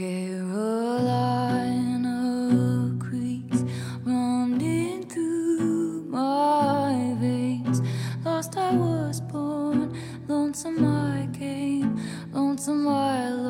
[0.00, 1.28] Carolina
[2.98, 3.60] creeks
[4.02, 7.82] running through my veins.
[8.24, 9.92] Lost I was born,
[10.26, 12.00] lonesome I came,
[12.32, 13.46] lonesome I'll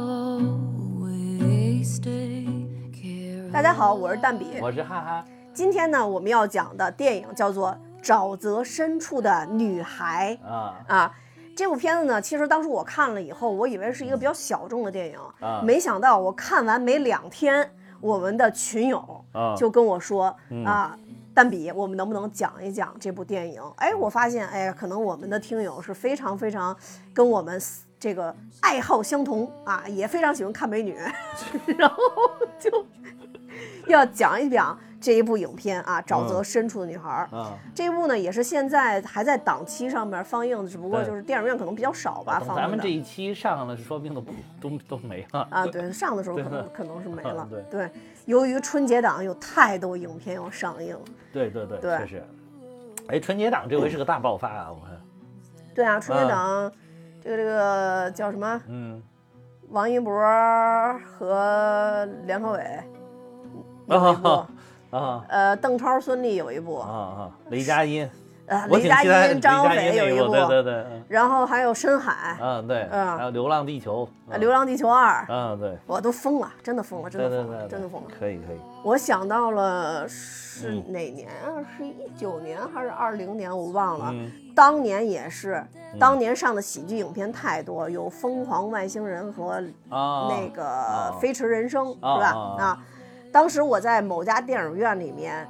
[0.98, 2.48] always stay.
[3.52, 4.46] 大家好，我是蛋比。
[4.60, 5.24] 我是哈哈，
[5.54, 11.12] 今天呢，我们要讲的电影叫做《沼泽深处的女孩》啊啊。
[11.60, 20.96] 这部片子呢，其实当时我看了以后，我以为是一个比较小众的电影，啊没想到我看完没两天，我们的群友啊就跟我说、啊。
[21.32, 23.62] 丹比，我们能不能讲一讲这部电影？
[23.76, 26.76] 哎，我发现，哎，可能我们的听友是非常非常
[27.14, 27.60] 跟我们
[28.00, 30.98] 这个爱好相同啊，也非常喜欢看美女，
[31.78, 31.96] 然后
[32.58, 32.84] 就
[33.86, 42.54] 要讲一讲这一部影片啊，《沼泽深处的女孩》嗯，这一部呢也是现在还在档期上面放映的，只不过就是电影院可能比较少吧，放。
[42.54, 45.48] 咱们这一期上了，说不定都不都都没了。
[45.50, 47.48] 啊，对， 上的时候可能可能是没了。
[47.70, 47.90] 对
[48.26, 50.96] 由于春节档有太多影片要上映，
[51.32, 52.22] 对对对，对确实。
[53.08, 54.70] 哎，春节档这回是个大爆发啊！
[54.70, 55.00] 我看，
[55.74, 56.70] 对啊，春节档，
[57.24, 58.62] 这个这个叫什么？
[58.68, 59.02] 嗯，
[59.70, 60.12] 王一博
[61.18, 62.60] 和梁朝伟
[63.88, 64.46] 啊
[64.90, 65.24] 啊。
[65.28, 67.30] 呃，邓超、孙俪有一部，啊啊！
[67.50, 68.08] 雷佳音，
[68.46, 73.16] 呃，雷佳音、张佳音飞有一部，对对对，嗯然后还有深海，嗯对，嗯。
[73.18, 78.08] 还有《流浪地球》呃流浪地球二》，嗯对，我都疯了，真的疯了，真的疯了，真的疯了。
[78.18, 81.28] 可以可以，我想到了是嗯哪年？
[81.28, 81.58] 啊？
[81.76, 83.50] 是一九年还是二零年？
[83.56, 84.10] 我忘了。
[84.12, 84.30] 嗯。
[84.54, 85.64] 当年也是，
[85.98, 89.52] 当年上的喜剧影片太多，有《疯狂外星人》和
[89.88, 92.26] 啊那个啊《飞驰人生》，啊是吧？
[92.58, 92.78] 啊，
[93.32, 95.46] 当时我在某家电影院里面。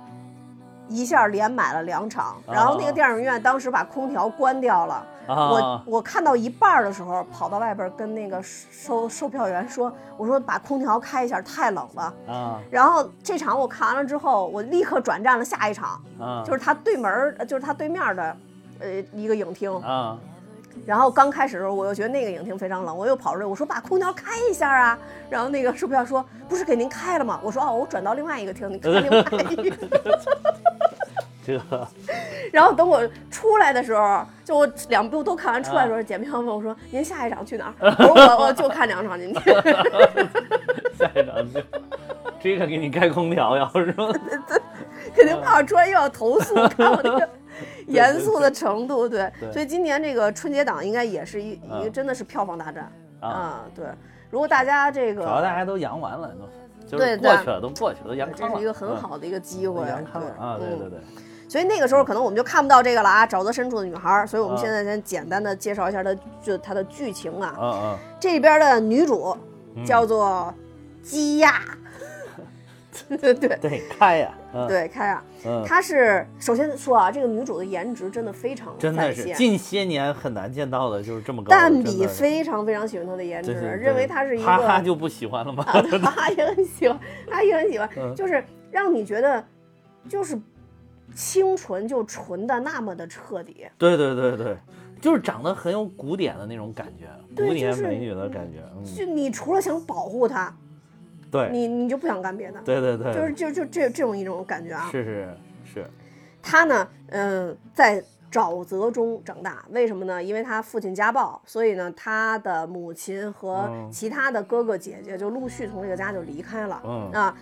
[0.93, 18.37] 一下连买了两场，然后那个电影院当时把空调关掉了，我啊我看到一半的时候，跑到外边跟那个售售票员说：“我说把空调开一下，太冷了。”啊然后这场我看完了之后，我立刻转战了下一场，啊，就是他对门就是他对面的，
[18.81, 19.73] 呃，一个影厅。
[19.83, 20.19] 啊
[20.87, 24.99] 然后刚开始的时候，我又觉得那个影厅非常冷，我又跑出来，我说把空调开一下啊。
[25.29, 27.39] 然后那个售票说不是给您开了吗？
[27.43, 29.19] 我说哦，我转到另外一个厅，你开另外
[29.51, 29.77] 一个。
[31.43, 31.59] 这
[32.53, 33.01] 然后等我
[33.31, 37.97] 出来的时候，就我两部都看完出来的时候，检票问我说您下一场去哪儿？
[37.99, 39.57] 我说我我就看两场今天。
[40.99, 41.61] 下一场就
[42.43, 44.13] 追着给你开空调，要是说
[45.17, 47.29] 肯定怕我出来又要投诉，看我那个
[47.89, 52.91] 严肃的程度，对，所以今年这个春节档应该也是一一个嗯真的是票房大战
[53.21, 53.87] 啊啊，对。
[54.31, 60.91] 如果大家这个主要大，家都阳完了，都就对是过去了，都过去了，都阳康了，这是一个很好的一个机会，嗯，阳康了啊，对对嗯。
[60.91, 61.01] 对，
[61.49, 64.25] 所以那个时候可能我们就看不到这个了啊，沼泽深处的女孩。
[64.27, 67.57] 所以我们啊现在先简单的介绍一下它就它的剧情啊。
[67.61, 67.99] 嗯嗯。
[68.21, 69.37] 这边的女主
[69.85, 70.55] 叫做
[71.03, 71.61] 基亚，
[73.17, 75.25] 对对 对，开呀，嗯，对，开啊。
[75.45, 79.13] 嗯，她是首先说啊，这个女主的颜值真的非常真的。
[79.13, 81.57] 是近些年很难见到的，就是这么高的。
[81.57, 85.65] 蛋比非常非常喜欢她的颜值，认为她是一个哈哈就不喜欢了吗？
[85.67, 86.99] 啊，他也很喜欢，
[87.31, 89.45] 他也很喜欢，嗯就是让你觉得
[90.09, 90.39] 就是
[91.15, 93.67] 清纯就纯的那么的彻底。
[93.77, 94.57] 对对对对，
[95.01, 98.59] 就是长得很有古典的那种感觉，古典美女的感觉。
[98.85, 100.55] 就嗯，你除了想保护她，
[101.31, 104.89] 对，你你就不想干别的，对对对，就是就就这这种一种感觉啊。
[104.91, 105.29] 是是
[105.73, 105.91] 是，
[106.43, 110.23] 他呢，嗯，在沼泽中长大，为什么呢？
[110.23, 116.83] 因为他父亲家暴，所以呢，他的母亲和嗯其他的哥哥姐姐就陆续从这个家就离开了。
[116.85, 117.37] 嗯啊，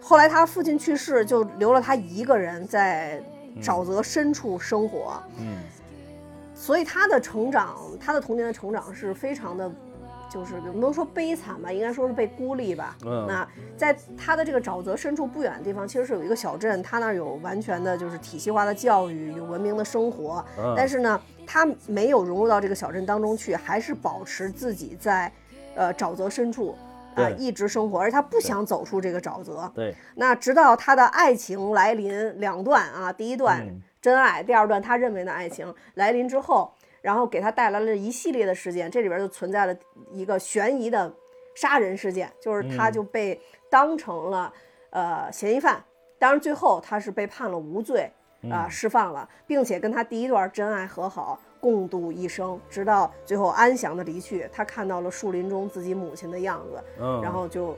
[0.00, 3.22] 后来他父亲去世，就留了他一个人在
[3.62, 5.22] 沼泽深处生活。
[5.38, 5.58] 嗯
[6.56, 9.70] 所以他的成长，他的童年的成长是非常的，
[10.34, 12.96] 就是不能说悲惨吧，应该说是被孤立吧。
[13.06, 20.44] 嗯那在他的这个沼泽深处不远的地方，其实是有一个小镇，他那儿有完全的就是体系化的教育，有文明的生活。
[20.58, 25.30] 嗯，但是呢，他没有融入到这个小镇当中去，还是保持自己在，
[25.76, 26.76] 呃，沼泽深处。
[27.14, 29.70] 啊、一直生活，而他不想走出这个沼泽。
[29.72, 39.76] 对，那直到他的爱情来临两段啊，第一段嗯真爱，第二段他认为的爱情来临之后，然后给他带来了一系列的事件，这里边就存在了
[40.10, 41.12] 一个悬疑的
[41.54, 44.50] 杀人事件，就是他嗯就被当成了、
[44.88, 45.84] 呃嫌疑犯，
[46.18, 48.10] 当然最后他是被判了无罪
[48.50, 51.38] 啊、嗯释放了，并且跟他第一段真爱和好。
[51.60, 54.46] 共度一生，直到最后安详的离去。
[54.52, 57.74] 他看到了树林中自己母亲的样子，嗯，然后就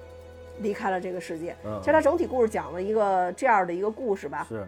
[0.58, 1.54] 离开了这个世界。
[1.64, 4.44] 嗯其实它整体故事讲了一个这样的一个故事吧。
[4.48, 4.66] 是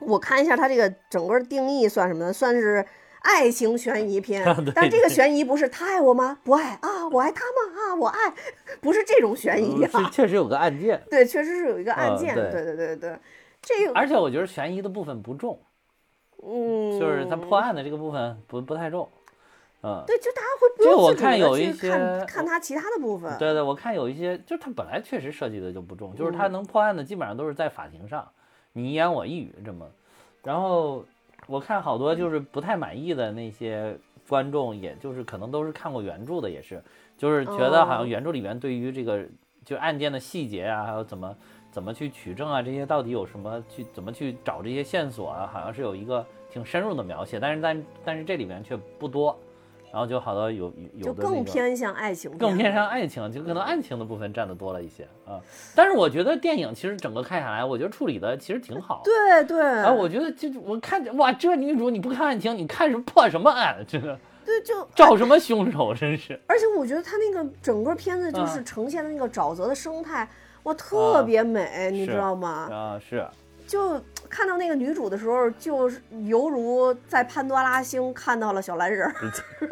[0.00, 2.32] 我看一下它这个整个定义算什么呢？
[2.32, 2.84] 算是
[3.20, 4.44] 爱情悬疑片，
[4.74, 6.38] 但这个悬疑不是他爱我吗？
[6.42, 7.74] 不爱啊，我爱他吗？
[7.76, 8.34] 啊，我爱，
[8.80, 10.10] 不是这种悬疑是啊。
[10.12, 12.34] 确实有个案件，对，确实是有一个案啊件。
[12.34, 13.18] 对对对对对，
[13.60, 15.60] 这个而且我觉得悬疑的部分不重，
[16.42, 19.08] 嗯，就是他破案的这个部分不不太重。
[19.82, 23.36] 嗯，对，就大家会不这个我看有一去看些看他其他的部分。
[23.38, 28.28] 对对，我看有一些，就是他本来确实设计的就不重，就是他能破案的基本上都是在法庭上，
[28.74, 29.86] 你一言我一语这么。
[30.42, 31.04] 然后
[31.50, 33.98] 我看好多就是不太满意的那些
[34.28, 36.80] 观众，也就是可能都是看过原著的，也是，
[37.16, 39.26] 就是觉得好哦像原著里面对于这个
[39.64, 41.36] 就案件的细节啊，还有怎么
[41.72, 49.36] 怎么去取证啊，这些到底有什么去怎么去找这些线索啊，好像是有一个挺深入的描写，但是但但是这里面却不多。
[49.92, 55.40] 然后就好多有有就更偏向爱情，更偏向爱情，就可能爱情的部分占的多了一些啊。
[55.74, 59.02] 但是我觉得电影其实整个看下来，我觉得处理的其实挺好。
[59.04, 63.84] 对对，啊，我觉得就我看着哇，这女主你不看爱情，你看什么破什么案？
[63.86, 65.94] 真的对就找什么凶手？
[65.94, 70.28] 真是而且我觉得他那个整个片子就是啊呈现的那个沼泽的生态，
[70.62, 72.68] 哇，特别美，你知道吗？
[72.70, 73.26] 啊，是
[73.66, 79.14] 就看到那个女主的时候，就是犹如在潘多拉星看到了小蓝人儿。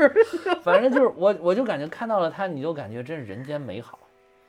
[0.62, 3.98] 反正就是我我就感觉看到了她，你就感觉真是人间美好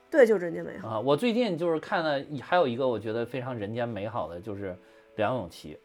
[0.10, 0.90] 对，就人间美好。
[0.90, 1.00] 啊！
[1.00, 4.76] 我最近就是看了还有一个我觉得非常人间美好的，就是
[5.16, 5.78] 梁咏琪，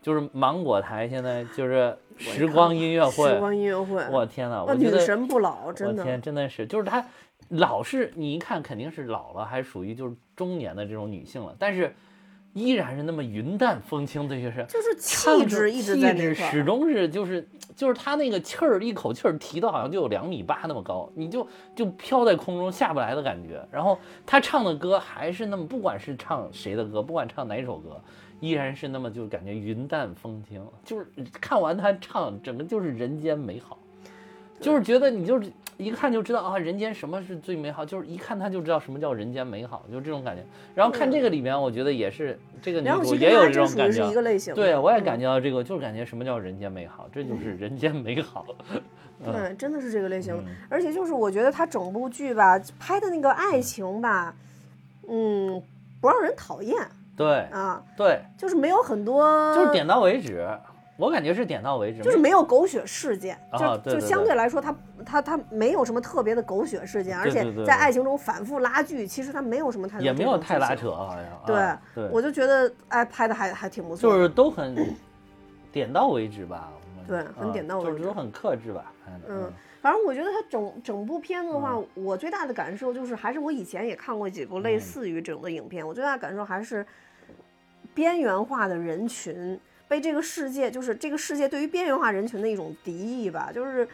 [0.00, 7.04] 就是芒果台现在就是时光音乐会，时光音乐会，我天呐，啊，我觉得女神不老，真我天，真的是，就是她
[7.50, 11.94] 老是你一看肯定是老了，还属于就是中年的这种女性了，但是
[12.54, 16.50] 依然是那么云淡风轻的，就是就是气质一直气在那块儿。
[16.50, 23.66] 质始终是就是就是他那个气儿一口气儿提到好像就有两米八那么高，你就就飘在空中下不来的感觉。
[23.70, 28.00] 然后他唱的歌还是那么，不管是唱谁的歌，不管唱哪首歌。
[28.40, 31.06] 依然是那么就感觉云淡风轻，就是
[31.40, 33.78] 看完他唱，整个就是人间美好。
[34.60, 35.48] 就是觉得你就是
[35.78, 40.42] 一看就知道啊，人间什么是最美好，就是一看他就知道什么叫人间美好，就是这种感觉。
[40.74, 44.14] 然后看这个里面，我觉得也是这个女主也有这种感觉真属于是一。
[44.14, 44.54] 个类型。
[44.54, 48.46] 对，我也嗯感觉到这个，就是感觉什么叫人间美好，这就是人间美好。
[49.24, 50.34] 对，真的是这个类型。
[50.36, 54.34] 嗯而且就是我觉得他整部剧吧，拍的那个爱情吧，
[55.08, 55.62] 嗯，
[56.00, 56.76] 不让人讨厌
[57.16, 60.48] 对啊，对，就是没有很多，就是点到为止，
[61.02, 70.92] 我感觉是点到为止，就是没有狗血事件，啊就就相对来说，它它它没有什么特别的狗血事件，而且在爱情中反复拉锯，其实它没有什么太多也没有太拉扯，。
[70.92, 71.24] 好像。
[71.44, 74.12] 对啊对，我就觉得哎，拍的还还挺不错。
[74.12, 74.94] 就是都很
[75.72, 76.70] 点到为止吧。
[77.08, 78.92] 对很啊点到为止就是都很克制吧。
[79.28, 86.86] 嗯，反正我觉得它整整部片子的话，嗯我最大的感受就是，还是我以前也看过几部类嗯似于这种的影片，我最大的感受还是
[87.92, 89.58] 边缘化的人群
[89.92, 93.86] 被这个世界，就是这个世界对于边缘化人群的一种敌意吧，就是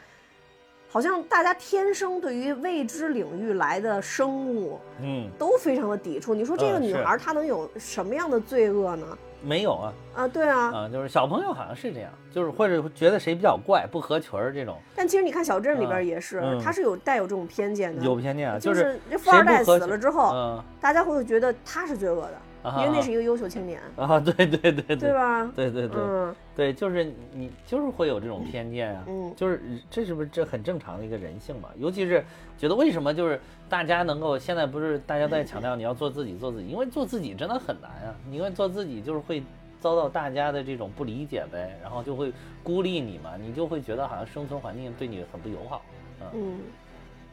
[0.89, 6.33] 好像大家天生对于未知领域来的生物嗯，都非常的抵触。
[6.33, 9.19] 你说这个女孩她能有什么样的罪恶呢？
[9.43, 25.13] 没有啊啊，对啊，啊，就是小朋友好像是这样，就是或者觉得谁比较怪、不合群儿这种，但其实你看小镇里啊边也是，嗯他是有带有这种偏见的，有偏见啊，就是是这富二代死了之后，嗯大家会觉得他是罪恶的，啊因为那是一个优秀青年，啊，对对对对。
[25.13, 25.45] 吧？
[25.55, 26.01] 对对对。
[26.01, 26.35] 嗯。
[26.57, 29.33] 对，就是你就是会有这种偏见啊，嗯。
[29.37, 31.69] 就是这是不是这很正常的一个人性嘛？
[31.77, 32.25] 尤其是
[32.59, 39.43] 觉得为什么就是大家能够现在不是大家在强调你要做自己做自己，因为做自己真的很难啊，因为做自己就是会
[39.81, 42.33] 遭到大家的这种不理解呗，然后就会
[42.65, 45.83] 孤立你嘛，你就会觉得好像生存环境对你很不友好，
[46.21, 46.29] 嗯。
[46.35, 46.61] 嗯，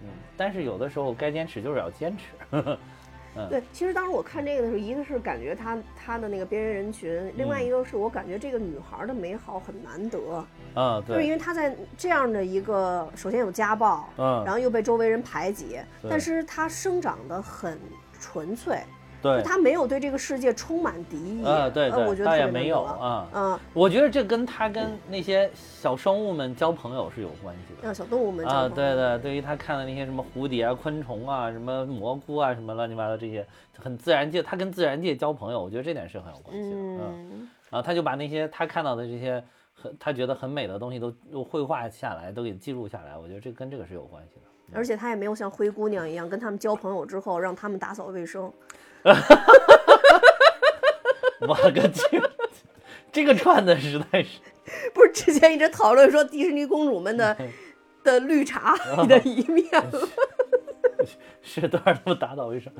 [0.04, 2.26] 嗯，但是有的时候该坚持就是要坚持，
[3.50, 3.62] 对。
[3.74, 7.66] 其实当时我看这个的时候，一个是感觉他他的那个边缘人群，另外嗯。
[7.66, 14.44] 一个是我感觉这个女孩的美好很难得，啊，就是因，为她在这样的一个首先有家暴，嗯。
[14.46, 17.80] 然后又被周围人排挤，但是她生长的很
[18.20, 18.80] 纯粹，
[19.26, 23.28] 对，他没有对这个世界充满敌意，啊，对呃我对，倒觉得特别也没有啊。
[23.34, 28.70] 嗯，我觉得这跟他跟那些小生物们交朋友是有关系的让小动物们啊。
[28.70, 33.44] 对对，对于他看的那些什么蝴蝶啊、昆虫啊、什么蘑菇啊、什么乱七八糟这些
[33.80, 36.78] 很自然界，他跟自然界交朋友，我觉得这点是很有关系的。
[36.78, 37.00] 嗯，
[37.32, 44.42] 嗯，然后他就把那些他看到的这些很他觉得很美的东西都都绘画下来，都给记录下来，我觉得这跟这个是有关系的。
[44.72, 48.54] 而且他也没有像灰姑娘一样跟他们交朋友之后让他们打扫卫生。
[51.48, 52.22] 我个去，
[53.12, 54.40] 这个串的实在是。
[54.94, 57.38] 不是之前一直讨论说迪士尼公主们的
[58.04, 58.76] 的绿茶
[59.08, 60.00] 的一面吗？
[61.44, 62.74] 是多少都不打扫卫生，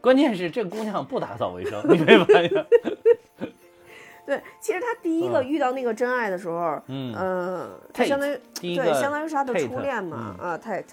[0.00, 2.50] 关键是这姑娘不打扫卫生， 你没发现？
[4.24, 10.84] 对，其实她第一个嗯遇到那个真爱的时候，嗯呃，他相当于对，相当于是她的初恋嘛，嗯啊，Tate，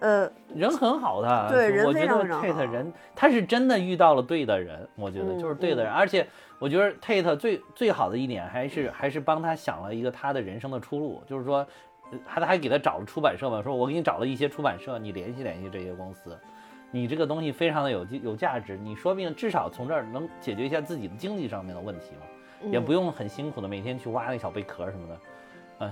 [0.00, 6.26] 呃，人很好的，对人我觉得非常非常 Tate 人他是真的遇到了对的人，我觉得就是对的人，而且
[6.58, 11.66] 我觉得 Tate 最最好的一点还是还是帮他想了一个他的人生的出路，就是说，
[12.26, 16.36] 还他还给他找了出版社嘛，说我给你找了一些出版社，你联系联系这些公司。
[16.90, 25.16] 你这个东西非常的有有价值，你说不定至少从这儿能解决一下自己的经济上面的问题嘛，也不用很辛苦的每天去挖那小贝壳什么的。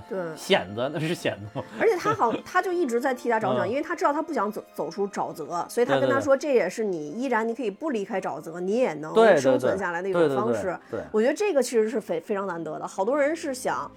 [0.07, 1.39] 对，蚬子那是蚬子，
[1.79, 3.69] 而且他好， 他就一直在替他着想，嗯。
[3.69, 10.77] 因为他知道他不想走走出沼泽，所以他跟他说，这也是你依然你可以不离开沼泽，你也能生存下来的一种方式。
[10.91, 10.99] 对。
[11.11, 13.89] 我觉得这个其实是非非常难得的，好多人是想。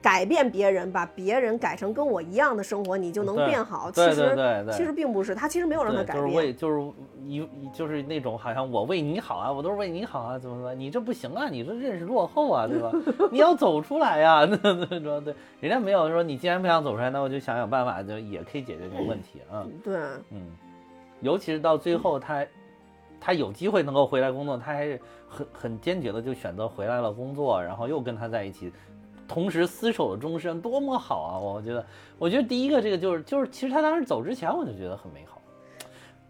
[0.00, 3.90] 改变别人，把别人改成跟我一样的生活，你就能变好。
[3.90, 4.36] 其实
[4.72, 6.56] 其实并不是，他其实没有让他改变就是为变。
[6.56, 6.92] 就是
[7.24, 12.92] 一就是那种好像我为你好啊，我都是为你好啊，怎么怎么，你这不行啊，你这认识落后啊，对吧？
[13.32, 19.66] 你要走出来呀、 那那说对，人家没有说你既然不想走出来，那我就想想办法，就也可以解决这个问题啊。
[19.82, 19.98] 对，
[20.30, 20.46] 嗯，
[21.20, 22.46] 尤其是到最后他
[23.20, 28.72] 他有机会能够回来工作，他还是很很坚决的就选择回来了工作，然后又跟他在一起。
[29.28, 31.38] 同时厮守了终身，多么好啊！
[31.38, 31.86] 我觉得，
[32.18, 35.40] 我觉得第一个这个就是就是，其实他当时走之前我就觉得很美好。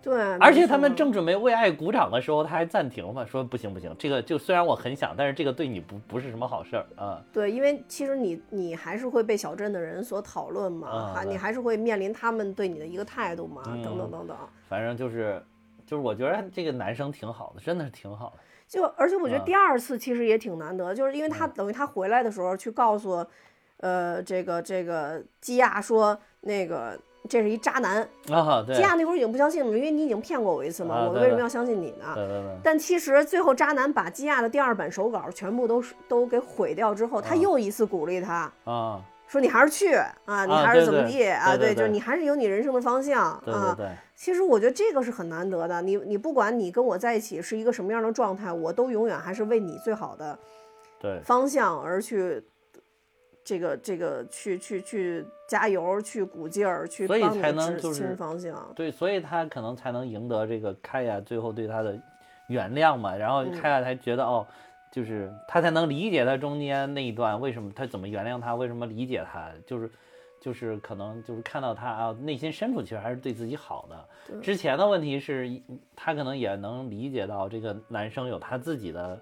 [0.01, 7.21] 对，而且他们正准备为爱鼓掌的时候，他还暂停了，说不行不行，这个就虽然我很想，但是这个对你不不是什么好事儿啊。
[7.33, 14.37] 对，因为其实你你还是会被小镇的人所讨论嘛，你还是会面临他们对你的一个态度嘛，嗯等等等等。
[14.69, 15.43] 反正就是
[15.85, 18.43] 就是，我觉得这个男生挺好的，真的是挺好的。
[18.69, 23.25] 就而且我觉得啊第二次其实也挺难得，就是因为他嗯等于他回来的时候去告诉，
[23.79, 26.99] 呃，这个这个基亚说那个
[27.29, 28.07] 这是一渣男，
[28.75, 32.15] 基亚那会儿已经不相信了，因为你已经骗过我一次嘛，我为什么要相信你呢？
[32.63, 38.51] 但其实最后渣男把基亚的第二版手稿全部都是都给毁掉之后，他啊又一次鼓励他。
[38.65, 41.57] 啊，说你还是去啊，你啊还是怎么地啊？
[41.57, 43.75] 对就是你还是有你人生的方向啊。
[43.77, 45.83] 对，其实我觉得这个是很难得的。
[45.83, 50.39] 你你不管你跟我在一起是一个什么样的状态，我都永远还是为你最好的
[50.99, 52.43] 对方向而去，
[53.45, 58.73] 这个这个去去去加油，去鼓劲儿，去所以帮你才能指就是清方向。
[58.75, 61.99] 对，所以他可能才能赢得这个开亚最后对他的
[62.49, 64.47] 原谅嘛，然后嗯开亚才觉得、哦，
[64.93, 69.91] 就是他才能理解他中间那一段为什么他怎么原谅他，为什么理解他，就是
[70.41, 74.41] 就是可能就是看到他啊内心深处其实还是对自己好的。
[74.41, 75.51] 之前的问题是
[75.97, 79.19] 他可能也能理解到这个男生有他自己的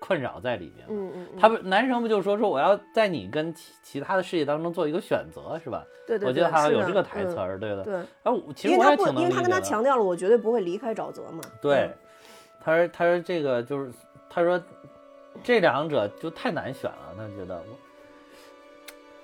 [0.00, 0.86] 困扰在里面。
[0.88, 5.84] 嗯嗯，嗯他不，男生不就说说我要在你跟其其他的世界当中做一个选择，是吧？
[6.06, 7.84] 对对对，我觉得好像有这个台词嗯儿，对的。
[7.84, 11.40] 对，哎，我其实我也挺能因为他跟他强调了，我绝对不会离开沼泽嘛。
[11.62, 11.94] 对嗯，
[12.60, 13.92] 他说他说这个就是
[14.28, 14.60] 他说
[15.42, 17.76] 这两者就太难选了，他觉得我。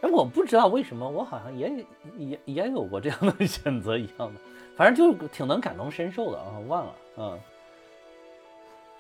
[0.03, 1.85] 哎，我不知道为什么，我好像也
[2.19, 4.41] 也也有过这样的 选择一样的，
[4.77, 7.41] 反正就是挺能感同身受的啊，忘了，嗯，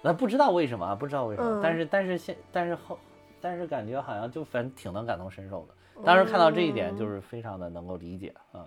[0.02, 2.98] 那不知道为什么啊，不知道为什么，嗯但是但是现但是后
[3.42, 8.64] 但是感觉好像就反正挺能感同身受的，当时看到这一点嗯就是非常的能够理解啊，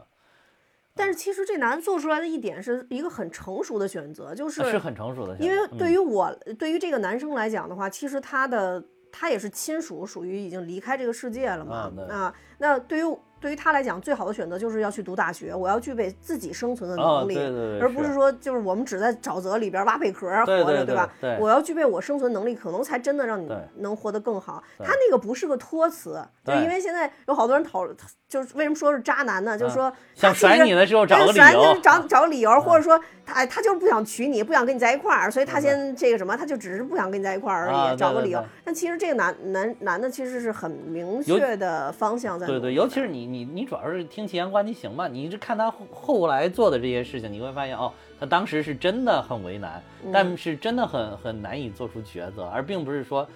[1.00, 21.10] 但是其实这男的做出来的一点是一个很成熟的选择，就是是很成熟的，因为对于于我，对于这个男生来讲的话，其实他的他也是亲属，属于已经离开这个世界了嘛啊，那对于对于他来讲，最好的选择就是要去读大学，我要具备自己生存的哦能力，对对对而不是是说就是我们只在沼泽里边挖贝壳活着，对吧？
[21.22, 24.64] 对我要具备我生存能力，可能才真的让你能活得更好。
[24.80, 27.88] 他那个不是个托词，就对因为现在有好多人讨，
[28.28, 29.58] 就是为什么说是渣男呢？
[29.58, 38.44] 就是嗯说想甩你的时候找个理甩你由，找找个理由，或者说他他就是不想娶你，不想跟你在一块儿，所以他先这个什么，他就只是不想跟你在一块儿而已，找个理由。
[38.64, 42.48] 但其实这个男男男的其实是很明确的方向在。
[42.48, 53.28] 对对，尤其是你你你主要是听其言观其行吧，你一直看他后后来做的这些事情，你会发现哦，他当时是真的很为难，嗯但是真的很很难以做出抉择，而并不是说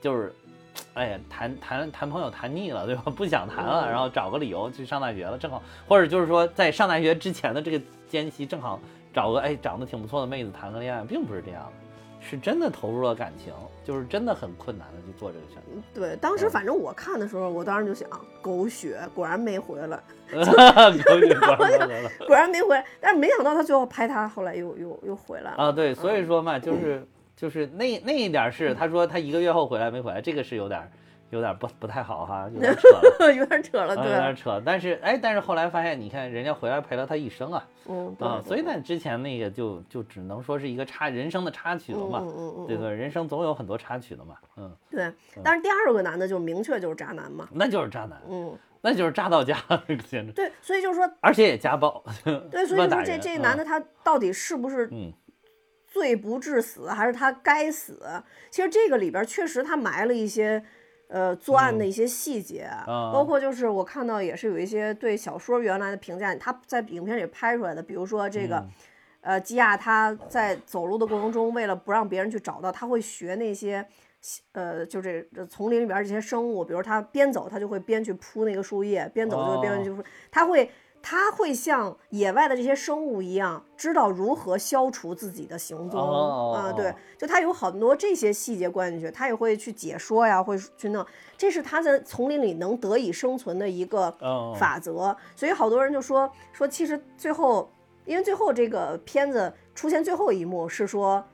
[0.00, 0.34] 就是。
[0.94, 3.02] 哎呀，谈谈谈朋友谈腻了，对吧？
[3.14, 8.80] 不想谈了，嗯然后找个理由去上大学了，正好，或者就是说在上大学之前的这个间隙，正好
[9.12, 11.72] 找个哎长得挺不错的妹子谈个恋爱，并不是这样的，
[12.22, 13.52] 是真的投入了感情，
[13.84, 15.82] 就是真的很困难的去做这个选择。
[15.92, 18.08] 对，当时嗯反正我看的时候，我当时就想，
[18.40, 20.00] 狗血，果然没回来，
[20.32, 22.10] 狗血果然没回来。
[22.26, 22.86] 果然没回来。
[23.00, 25.56] 但是没想到他最后拍他，后来又又又回来了。
[25.56, 27.04] 啊，对，所以说嘛，就是
[27.36, 30.88] 就是那那一点儿是，他说他一个月后回来没回来，这个是有点儿
[31.32, 33.32] 有点不不太好哈，有点 扯了。
[33.32, 45.10] 有点扯了，啊有对，点扯，但是哎，但是后来发现，你看人家回来陪了他一生啊，嗯，啊，对所以呢，之前那个就就只能说是一个插人生的插曲了嘛，嗯嗯嗯对对，人生总有很多插曲的嘛，嗯，对，
[45.42, 49.56] 但是第二个男的就明确就是渣男嘛，那就是渣男，嗯，那就是渣到家，
[49.88, 52.04] 这个简直，对，所以就是说，而且也家暴，
[52.50, 55.10] 对， 所以就乱打说这这男的他到底是不是嗯
[55.86, 57.98] 罪不至死，还是他该死？
[58.50, 60.62] 其实这个里边确实他埋了一些。
[61.12, 63.12] 呃，作案的一些细节，啊。
[63.12, 68.70] 包括就是我看到也是有一些对小说原来的评价，他在影片里拍出来的，比如说这个，嗯。
[69.20, 73.86] 呃，基亚他在走路的过程中，为了不让别人去找到，他会学那些，
[74.50, 80.68] 呃，就这这丛林里边这些生物，比如他边走他就会边去扑那个树叶，边走就会边去扑，他会
[81.02, 91.04] 他会像野外的这些生物一样，知道如何消除自己的行踪哦啊、对，就他有很多这些细节灌进去，他也会去解说呀，会去弄，
[91.36, 95.14] 这是他在丛林里能得以生存的一个嗯法则。
[95.34, 97.68] 所以好多人就说说，其实最后，
[98.04, 101.24] 因为最后这个片子出现最后一幕是说，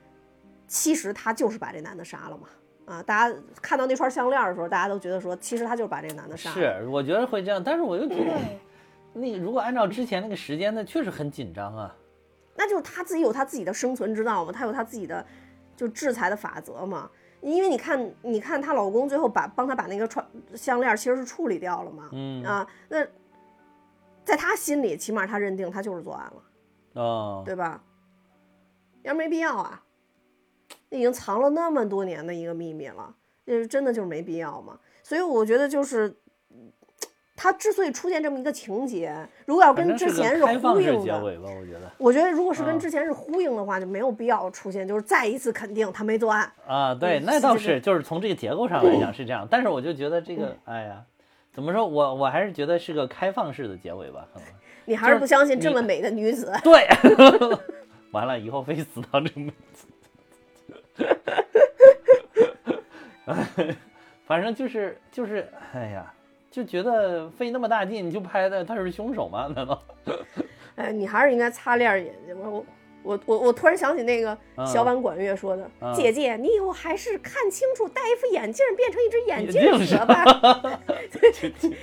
[0.67, 2.47] 其实他就是把这男的杀了嘛。
[2.85, 6.55] 啊，大家看到那串项链的时候，大家都觉得说，其实他就是把这个男的杀了。
[6.55, 8.31] 是，我觉得会这样，但是我又觉得，
[9.13, 11.95] 那如果按照之前那个时间，那确实很紧张啊，
[12.55, 15.25] 那就是他自己有他自己的生存之道嘛，他有他自己的
[15.75, 17.09] 就制裁的法则嘛。
[17.41, 20.25] 因为你看，你看她老公最后把帮她把那个串
[20.55, 23.01] 项链其实是处理掉了嘛，嗯啊，那
[24.25, 27.81] 在她心里，起码她认定他就是作案了，哦，对吧？
[29.03, 29.81] 要没必要啊，
[30.89, 34.77] 已经藏了那么多年的一个秘密了，就是真的就是没必要嘛。
[35.01, 36.15] 所以我觉得就是。
[37.41, 39.15] 他之所以出现这么一个情节，
[39.45, 41.89] 如果要跟之前是呼应的，结尾吧，我觉得。
[41.97, 46.51] 我觉得如果是跟啊之前是呼应的话，就没有必要出现，就是再一次肯定他没作案。
[46.67, 51.01] 啊，对，嗯那倒是，就是从这个结构上来讲是这样，但是我就觉得这个，哎呀，
[51.53, 54.49] 怎么说我我还是觉得是个开放式的结尾吧，可能。
[54.83, 56.51] 你还是不相信这么美的女子？
[56.61, 56.85] 对，
[58.11, 59.49] 完了以后非死到这么，
[64.25, 66.11] 反正就是就是，哎呀，
[66.51, 69.51] 就觉得费那么大劲就拍的他是凶手吗？
[69.55, 69.81] 难道？
[70.75, 72.35] 哎，你还是应该擦亮眼睛。
[72.39, 72.65] 我
[73.01, 80.23] 我我我突然想起那个嗯小婉管乐说的：“嗯姐姐，你以后还是看清楚，戴一副眼镜，变成一只眼眼镜镜蛇吧。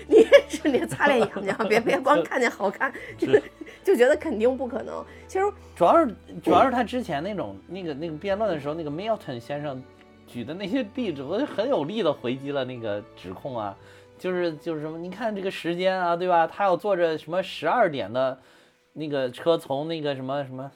[0.08, 3.28] 你也是，你擦亮眼睛， 别别光看见好看， 就
[3.82, 5.04] 就觉得肯定不可能。
[5.26, 9.82] 其实主要是主要是他之前那种那个那个辩论的时候，那个 Milton 先生
[10.26, 13.74] 举的那些例子，我就很有力的回击了那个指控啊，
[14.18, 16.46] 就是就是什么，你看这个时间啊，对吧？
[16.46, 18.38] 他要坐着什么十二点的
[18.94, 20.70] 那个车从那个什么什么。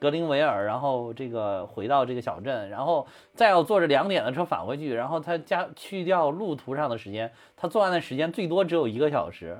[0.00, 9.58] 格林维尔，然后这个回到这个小镇，然后再要坐着两点的车返回去，然后他加去掉路途上的时间，他作案的时间最多只有一个小时，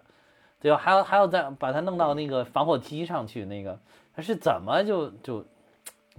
[0.60, 0.76] 对吧？
[0.76, 3.78] 还要还要再把他弄到那个防火梯上去，那个
[4.14, 5.42] 他是怎么就就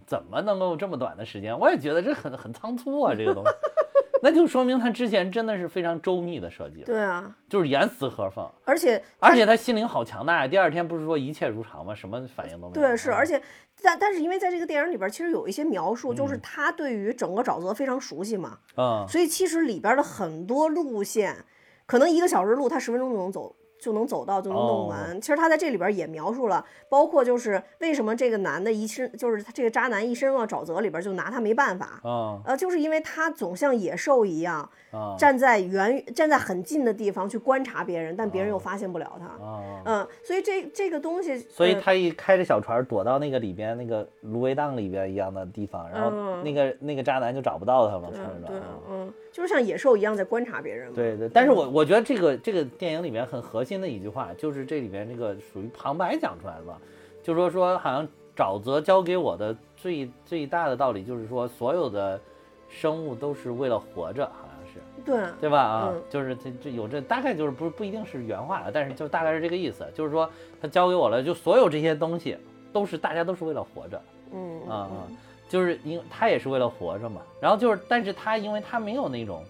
[0.08, 1.60] 怎么能够这么短的时间？
[1.60, 3.52] 我也觉得这很很仓促啊，这个东西，
[4.26, 10.48] 那就说明他之前真的是非常周密的设计了，对啊，就是严丝合缝，而且而且他心灵好强大呀。
[10.48, 11.94] 第二天不是说一切如常吗？
[11.94, 12.88] 什么反应都没有。
[12.88, 13.40] 对，是，嗯而且
[13.84, 21.46] 但但是因为在这个电影里边，其实有一些描述，就是他对于整个沼泽非常熟悉嘛，嗯，所以其实里边的很多路线，
[21.86, 23.56] 可能一个小时路，他十分钟就能走。
[23.80, 25.20] 就能走到，就能弄完。
[25.22, 32.00] 其实他在这里边也描述了，包括就是为什么这个男的一身，就是他这个渣男一身往沼泽里边，就拿他没办法。
[32.04, 39.26] 啊呃，就是因为他总像野兽一样，嗯站在远站在很近的地方去观察别人，但别人又发现不了他。
[39.42, 48.12] 嗯，嗯，所以这这个东西，呃所以他一开着小船躲到那个里边那个芦苇荡里边一样的地方，然后嗯那个那个渣男就找不到他了，
[48.46, 48.56] 对
[48.90, 50.94] 嗯，就是像野兽一样在观察别人嘛。
[50.96, 56.80] 对对，但是我我觉得这个这个电影里面很核心的一句话，就是这里边这个属于旁白讲出来的吧，
[57.24, 62.22] 就是说说好像沼泽教给我的最最大的道理就是说，所有的
[62.70, 64.80] 生物都是为了活着，好像是。
[65.04, 65.62] 对，对吧？
[65.62, 70.30] 啊，嗯就是这这有这大概就是不不一定是原话了，但是就大概是这个意思，就是说
[70.62, 72.38] 他教给我了，就所有这些东西
[72.74, 74.02] 都是大家都是为了活着
[74.34, 75.16] 嗯啊嗯，
[75.48, 77.22] 就是因他也是为了活着嘛。
[77.40, 79.44] 然后就是，但是他因为他没有那种，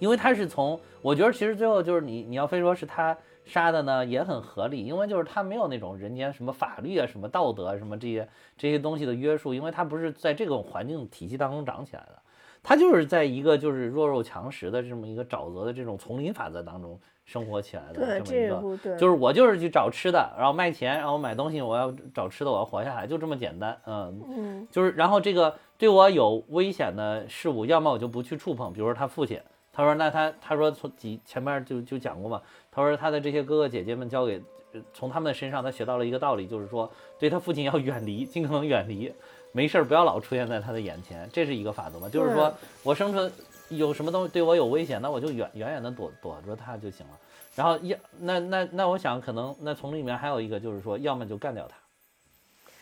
[0.00, 12.18] 因为他是从我觉得其实最后就是你你要非说是他杀的呢，也很合理，因为就是他没有那种人间什么法律啊、什么道德啊、什么这些这些东西的约束，因为他不是在这种环境体系当中长起来的。
[12.60, 23.78] 他就是在一个就是弱肉强食的这么一个沼泽的这种丛林法则当中生活起来的，这么一个，就是我就是去找吃的，然后卖钱，然后买东西，我要找吃的，我要活下来，就这么简单。
[23.86, 29.40] 嗯，嗯就是然后这个对我有危险的事物，要么我就不去触碰，比如说他父亲，
[29.76, 32.40] 他说那他他说从几前面就就讲过嘛，
[32.72, 39.12] 他说他的这些哥哥姐姐们教给呃从他们的身上他学到了一个道理，就是说对他父亲要远离，尽可能远离，
[39.52, 43.30] 没事儿不要老出现在他的眼前，这是一个法则嘛，就是说我生存
[43.68, 47.12] 有什么东西对我有危险，那我就远远远的躲躲着他就行了。
[47.54, 51.76] 然后要那那那我想可能那从里面还有一个就是说，要么就干掉他，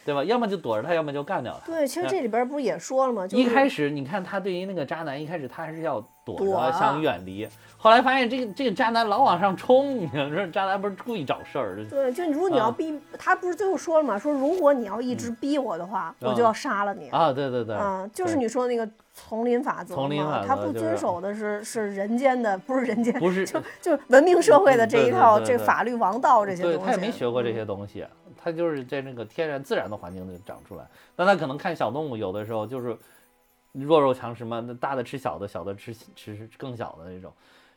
[0.04, 0.22] 对吧？
[0.24, 1.72] 要么就躲着他，要么就干掉他。
[1.72, 3.26] 对，其实这里边不是也说了吗？
[3.26, 14.18] 就是一开始你看他对于那个渣男，一开始他还是要躲着想远离，后来发现这个这个渣男老往上冲，你看这渣男不是故意找事儿，对，就如果你要啊逼他，不是最后说了吗？
[14.18, 17.08] 说如果你要一直逼我的话，我就要杀了你。
[17.10, 26.78] 啊，对对对，啊，就是你说的那个丛林法则丛林法则他不遵守的是是人间的，不是人间，不是就就文明社会的这一套这法律王道这些东西。
[26.78, 28.06] 对他也没学过这嗯些东西，
[28.44, 30.87] 他就是在那个天然自然的环境里长出来。
[31.16, 32.96] 那它可能看小动物，有的时候就是
[33.72, 37.33] 弱肉强食嘛，那大的吃小的，小的吃吃更小的那种。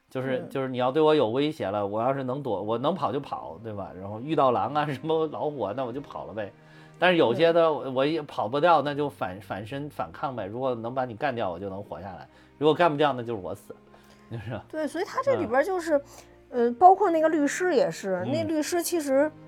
[0.09, 3.91] 就是嗯就是你要对我有威胁了，我要是能躲，我能跑就跑，对吧？
[3.99, 6.51] 然后遇到狼啊 什么老虎啊，那我就跑了呗。
[6.99, 10.45] 但是有些的我我也跑不掉，那就反反身反抗呗。
[10.45, 12.25] 如果能把你干掉，我就能活下来；
[12.57, 13.75] 如果干不掉，那就是我死，
[14.31, 16.01] 就是对，所以他这里嗯边就是，
[16.49, 19.46] 呃，包括那个律师也是，那嗯律师其实其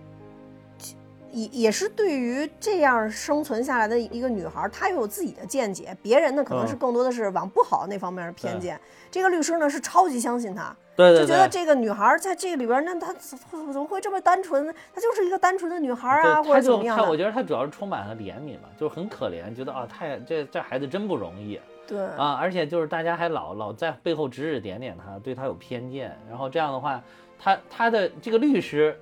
[1.31, 8.79] 也也是对于这样生存下来的一个女孩，她又有自己的见解，别人呢可能是嗯更多的是往不好那方面的偏对见。
[9.11, 11.49] 这个律师呢是超级相信她，对对就觉得。
[11.49, 14.73] 这个女孩在这里边，那她怎怎么会这么单纯呢？
[14.93, 17.17] 她就是一个单纯的女孩啊，或者怎么样他，我？
[17.17, 27.01] 觉得她主要是充满了怜悯嘛，就是很可怜，觉得啊，太这这孩子真不容易对，啊，而且就是大家还老老在背后指指点点她，对她有偏见，然后这样的话，
[27.39, 28.95] 他他的这个律师，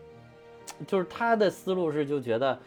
[0.86, 2.58] 就是他的思路是就觉得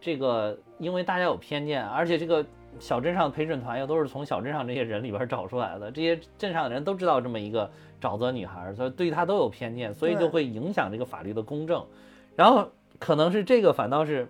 [0.00, 2.44] 这个因为大家有偏见，而且这个
[2.78, 11.84] 小镇上的陪审团又都是从小镇上这些人里边找出来的，这些镇上的人都知道这么一个沼泽女孩，所以对她都有偏见，所以就会影响这个法律的公正，
[12.36, 12.68] 然后
[12.98, 14.28] 可能是这个反倒是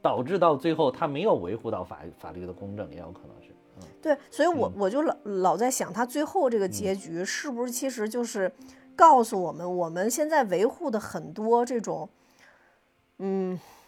[0.00, 3.52] 导致到最后他没有维护到法法律的公正，也有可能是。
[4.00, 4.72] 对，所以我嗯。
[4.78, 8.50] 我就老老在想，他最后这个结局是不是其实就是
[8.94, 12.21] 告诉我们，我们现在维护的很多这种，嗯，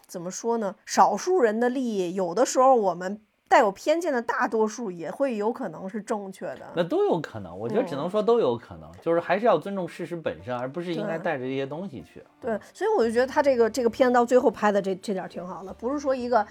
[0.06, 0.74] 怎么说呢？
[0.84, 6.72] 少数人的利益，有的时候我们带有偏见的大多数也会有可能是正确的。
[6.76, 12.22] 那都有可能，我觉得只能嗯说都有可能，就是还是要尊重事实本身，而不是应该带着这些东西去。
[12.40, 16.46] 对，所以我就觉得他这个这个片子到最后拍的这这点挺好的，不是说一个，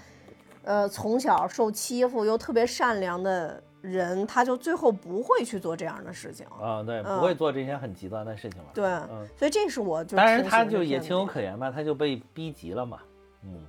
[0.62, 6.46] 呃，从小受欺负又特别善良的人，他就最后不会去做这样的事情。
[6.60, 8.68] 啊，对，嗯不会做这些很极端的事情了。
[8.72, 12.98] 对，嗯，所以这是我就当然他就也情有可原吧，他就被逼急了嘛。
[13.42, 13.62] 嗯，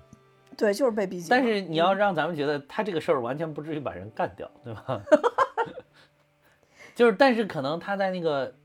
[0.56, 1.28] 对，就是被逼急了。
[1.30, 5.02] 但是你要嗯让咱们觉得他这个事儿完全不至于把人干掉，对吧？
[6.96, 8.56] 就是，但是可能他在那个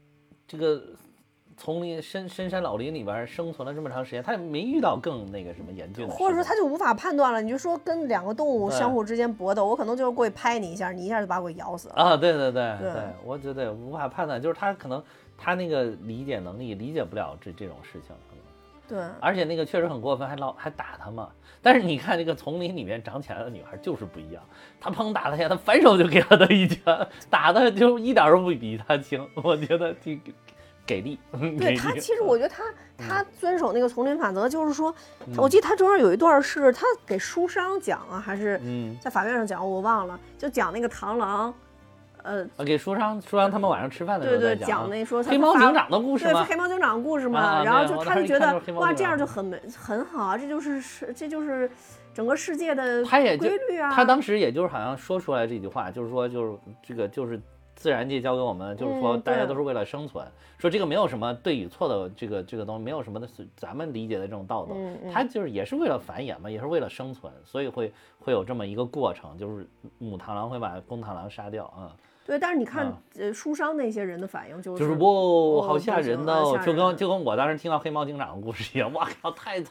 [0.47, 0.81] 这个
[1.61, 11.95] 丛林深深山老林里边生存了这么长时间，他也没遇到更那个什么严峻的，或者说他就无法判断了，你就说跟两个动物相互之间搏斗，我可能就是过去拍你一下，你一下就把我给咬死了。
[11.97, 12.93] 啊，对对对对
[13.23, 15.03] 我觉得无法判断，就是他可能
[15.37, 18.41] 他那个理解能力理解不了这这种事情，可能
[18.89, 21.29] 对，而且那个确实很过分，还老还打他嘛。
[21.63, 24.43] 但是你看这个丛林里面长起来的女孩就是不一样，
[24.81, 26.83] 他砰打他一下，他反手就给了他一拳，
[27.29, 30.19] 打的就一点都不比他轻，我觉得挺
[30.91, 31.19] 给力。
[31.59, 32.65] 对他，其实我觉得他
[32.99, 34.93] 他遵守那个丛林法则，就是说，
[35.27, 41.55] 嗯我记得他中间有一段是他给书商讲啊，还是嗯，在法院上讲，我忘了，就讲那个螳螂，
[42.23, 46.45] 呃，啊给书商书商他们晚上吃饭的时候对对，讲那说他黑猫警长的故事对，吗？
[46.45, 51.71] 黑猫警长的故事嘛，啊然后就他就觉得哇，这样就很美很好啊，这就是是这就是
[52.13, 53.93] 整个世界的他也规律啊。
[53.95, 57.41] 他当时也就是好像说出来这句话，就是说就是这个就是
[57.81, 60.23] 自然界教给我们，就是说大家都是为了生存，
[60.59, 65.11] 说这个没有什么对与错的这个这个东西，没有什么的是咱们理解的这种道德，嗯嗯。
[65.11, 69.67] 他就是也是为了繁衍嘛，也是为了生存，所以会会有这么一个过程，就是
[69.97, 79.65] 母螳螂会把公螳螂杀掉啊、对，但是你看啊，呃，书商那些人的反应就是，就是哇，哦好吓人的哦，啊吓就跟就跟我当时听到黑猫警长的故事一样，哇靠，太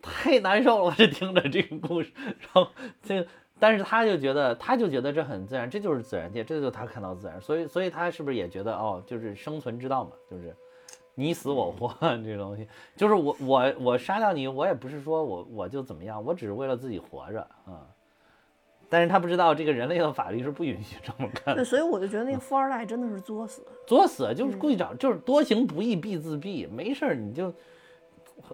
[0.00, 2.68] 太难受了，这听着这个故事，然后
[3.02, 3.26] 这个，
[3.58, 10.54] 但是他就觉得他就觉得这很自然，这就是自然界，这就是他看到自然，所以所以他是不是也觉得哦，就是生存之道嘛，就是
[11.14, 17.86] 你死我活 这东西，就是我我我杀掉你，我也不是说我我就怎么样，我只是为了自己活着啊。
[18.88, 23.66] 但是他不知道这个人类的法律是不允许这么干的对，，所以我就觉得那个富二代真的是作死。
[23.84, 27.52] 作死就是故意找，就是多行不义必自毙，没事儿你就，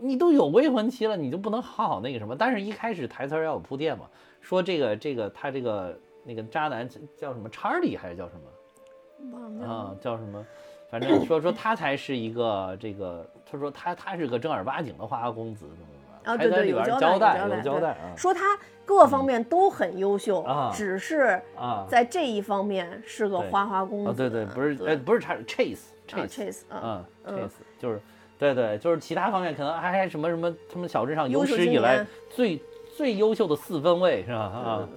[0.00, 2.34] 你都有未婚妻了，你就不能好好那个什么？
[2.34, 4.06] 但是一开始台词儿要有铺垫嘛，
[4.42, 9.96] 说这个这个他这个那个渣男叫什么查理还是叫什么忘了啊？
[10.00, 10.44] 叫什么？
[10.90, 24.10] 反正说说他才是一个这个，他说他他是个正儿八经的花花公子，怎么怎么啊，对对，还在里有交边交代，交代啊说他各方面都很优秀，啊只是啊在这一方面是个花花公子。
[24.10, 28.00] 啊，对对，不是对呃不是他是 chase 啊 chase，Chase，嗯 chase 就是
[28.38, 32.60] 对对，就是其他方面可能还还什么什么，他们小镇上有史以来最
[32.96, 34.38] 最优秀的四分卫是吧？
[34.38, 34.88] 啊，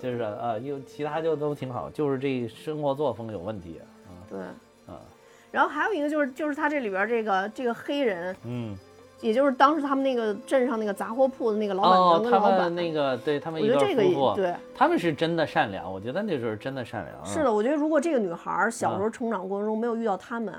[0.00, 4.40] 就是啊，有其他就都挺好，就是这生活作风有问题啊对。
[4.40, 5.00] 啊
[5.50, 8.76] 然后还有一个就是就是他这里边这个这个黑人，嗯。
[9.20, 17.16] 也就是当时他们那个镇上那个杂货铺的那个老板哦娘，跟老板，他们那个对他们一对我觉得这个夫妇，对他们是真的善良，我觉得那时候真的善良。
[17.22, 20.52] 嗯，是的，我觉得如果这个女孩儿小啊时候成长过程中没有遇到他们，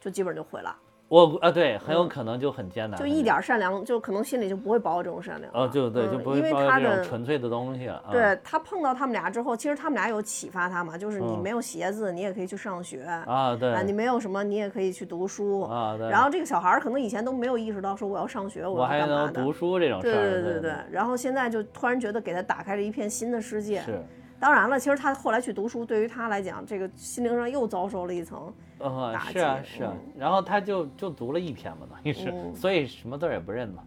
[0.00, 0.74] 就基本就毁了，
[1.08, 5.60] 我啊对，很有可能就很艰难，就一点儿善良，就可能心里就不会抱有这种善良了。
[5.60, 15.62] 哦，就对，就嗯不会因为他抱有这种的纯粹的东西对他碰到他们俩之后，其实他们俩有启发他嘛，就是你嗯没有鞋子，你也可以去上学啊，对啊，你没有什么，你也可以去读书。
[15.62, 19.08] 啊，对，然后这个小孩儿可能以前都没有意识到说我要上学，我还。
[19.08, 23.80] 能读书这种事对儿，对对对对，然后现在就突然觉得给他打开了一片新的世界。
[23.80, 24.04] 是，
[24.40, 28.52] 当然了，其实他后来去读书，对于他来讲，这个心灵上又遭受了一层。
[28.78, 33.82] 呃，打是啊击是啊嗯，然后他就就读了一篇嘛，等于是，嗯所以什么字儿也不认嘛，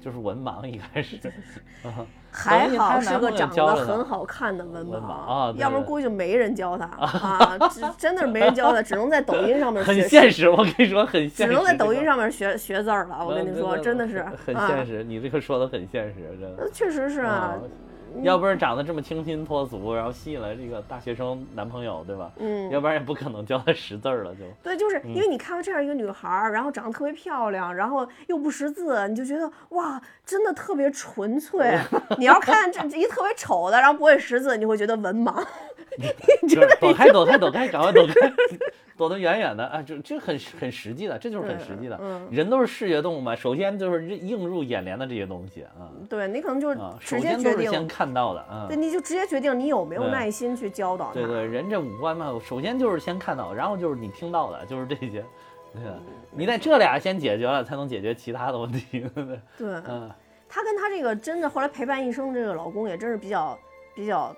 [0.00, 1.18] 就是文盲一开始。
[2.38, 11.50] 还好是个长得很好看的文文盲盲啊对要不然估计就没人教他啊，只真的是没人教他，只能在抖音上面 很学，现实，我跟你说很现实。
[11.50, 13.24] 只能在抖音上面学学字儿了。
[13.26, 16.62] 我跟你说，嗯真的是啊很现，实，你这个说的很现实，真的。
[16.62, 17.58] 呃确实是啊啊，
[18.22, 22.30] 要不是长得这么清新脱俗，然后吸引了这个大学生男朋友，对吧？
[22.38, 24.40] 嗯，要不然也不可能教他识字儿了，就。
[24.62, 31.78] 对，就是嗯因为你看到这样一个女孩儿，然后长得特别漂亮，然后又不识字，你就觉得哇，真的特别纯粹。
[32.18, 35.44] 你要看这一特别丑的，然后不会识字，你会觉得文盲。
[36.42, 38.14] 你 就是躲开，躲开，躲开，赶快躲开，
[38.98, 39.80] 躲得远远的啊！
[39.80, 41.98] 就这很很实际的，这就是很实际的。
[42.02, 48.76] 嗯人都是视觉动物嘛，首先就是映入眼帘的这些东西啊对你可能就是首先接决定，都是先看到的啊对，。
[48.76, 51.14] 你就直接决定你有没有耐心去教导他。
[51.14, 55.24] 对对，人这五官嘛，首先就是先看到，然后就是你听到的，就是这些。
[55.72, 55.98] 对吧，
[56.30, 59.00] 你在这俩先解决了，才能解决其他的问题。
[59.14, 59.24] 对
[59.58, 59.68] 对？
[59.86, 60.10] 嗯，
[60.48, 63.58] 她跟她这个真的后来陪伴一生这个老公也真是比较
[63.94, 64.34] 比较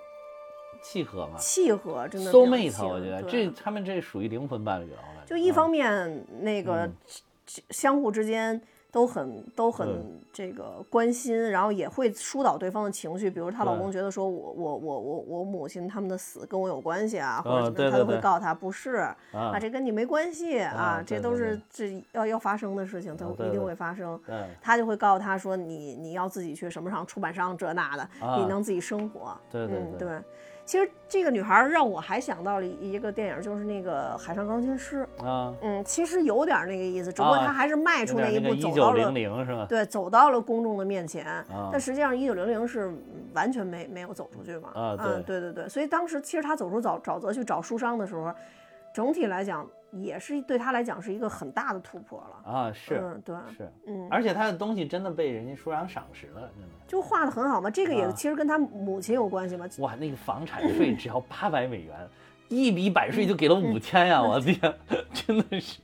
[0.83, 4.99] 契合嘛契合，真的，soul mate，我觉得这他们这属于灵魂伴侣了。
[5.27, 6.93] 就一方嗯面那个嗯
[7.71, 13.31] 相互之间都很都很这个关心，然后也会疏导对方的情绪。
[13.31, 24.19] 比如她老公觉得说我我我我我母亲他们的死跟我有关系啊，或者嗯怎么样，她都会告诉他不是啊啊，这跟你没关系啊啊，这都是这要要发生的事情，它啊对对一定会发生。
[24.27, 29.37] 对他就会告诉他说你你要自己去什么上出版商这那的，啊你能自己生活。
[29.51, 30.09] 对对对。
[30.69, 35.09] 其实这个女孩儿让我还想到了一一个电影，就是那个《海上钢琴师》。
[35.27, 39.65] 啊，嗯，其实有点那个意思，只不过啊他还是迈出那一步，走到了一九零零是吧？
[39.67, 41.25] 对，走到了公众的面前。
[41.25, 43.03] 啊但实际上，一九零零是嗯
[43.33, 44.69] 完全没没有走出去嘛。
[44.75, 45.67] 啊嗯，对对对。
[45.71, 48.31] 所以当时其实她走出沼沼泽去找书商的时候，
[48.93, 52.53] 整体来讲也是对他来讲是一个很大的突破了。
[52.53, 56.69] 啊，是嗯，对，是，嗯，而且他的东西真的被人家书商赏识了，真的。
[56.87, 57.71] 就画的很好嘛。
[57.71, 59.67] 这个也啊其实跟他母亲有关系嘛。
[59.79, 61.97] 哇，那个房产税只要八百美元，
[62.49, 64.23] 一笔百税就给了嗯五千呀！
[64.23, 64.59] 我天，
[65.13, 65.81] 真的是，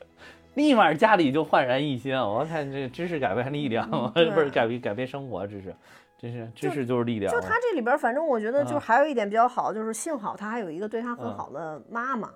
[0.55, 2.27] 立马家里就焕然一新啊！
[2.27, 5.75] 我看这知识改变力量， 不是改变改变生活，知识，
[6.17, 7.35] 真是知识就是力量啊。
[7.35, 12.31] 就他这里边，反正我觉得就啊还有一点比较好，就是幸好他还有一个对他很嗯好的妈妈，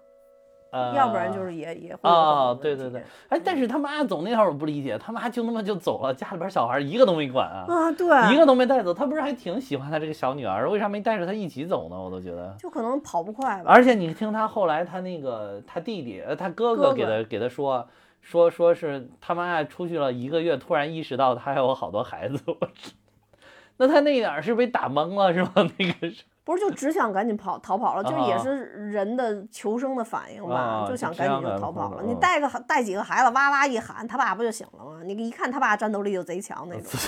[0.70, 12.00] 呃要不然就是也也会有啊，对对对哎，但是他妈走那会儿我不理解，他妈就那么就走了，家里边小孩一个都没管啊，啊，对，一个都没带走，他不是还挺喜欢他这个小女儿，为啥没带着她一起走呢？
[12.00, 12.54] 我都觉得。
[12.58, 13.72] 就可能跑不快吧。
[13.72, 17.86] 而且你听他后来他那个他弟弟呃他哥哥给他给他说
[18.20, 22.92] 说说是他妈出去了一个月，突然意识到他还有好多孩子，我操
[23.80, 25.52] 那他那点儿是被打懵了是吗？
[25.78, 32.02] 那个是不是就只想赶紧跑逃跑了，就也啊是人的求生的反应吧，啊就想赶紧就逃跑了。
[32.02, 35.02] 你嗯带个带几个孩子，哇哇一喊，他爸不就醒了吗？
[35.04, 36.90] 你一看他爸战斗力就贼强那种。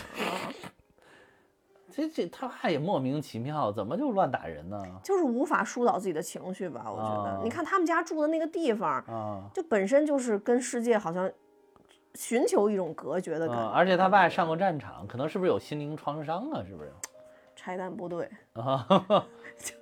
[1.91, 4.79] 这这他爸也莫名其妙，怎么就乱打人呢？
[5.03, 7.31] 就是无法疏导自己的情绪吧，我觉得。
[7.31, 11.31] 啊你看他们家住的那个地方，啊就本身就是跟世界好像
[12.15, 13.63] 寻求一种隔绝的感觉。
[13.63, 13.73] 啊！
[13.75, 16.63] 而且他爸上过战场，可能是不是有心灵创伤啊？
[16.69, 16.93] 是不是？
[17.61, 18.87] 拆弹部队，啊，
[19.59, 19.75] 就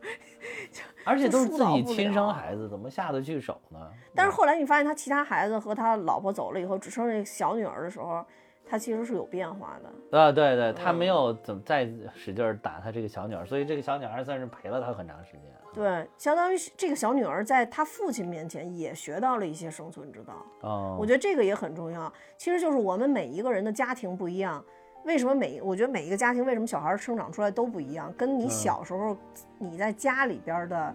[0.73, 3.79] 就而且都是自己亲生孩子，怎么下得去手呢？
[4.17, 8.27] 但是后来你发现他其他孩子和他老婆走了以后，只剩这小女儿的时候，
[8.69, 10.19] 他其实是有变化的。
[10.19, 15.43] 啊，对对，他没嗯有怎么再使劲儿打他这个小女儿，所以这个小女儿算是陪了他很长时间。
[15.73, 20.35] 对，相当于这个小女儿在她父亲面前也学到了一些生存之道。
[20.63, 22.13] 哦，我觉得这个也很重要。
[22.37, 24.65] 其实就是我们每一个人的家庭不一样，
[25.05, 29.17] 为什么每我觉得每一个家庭为什么小孩生长出来都不一样，跟你小时候
[29.59, 30.95] 你在家里边的。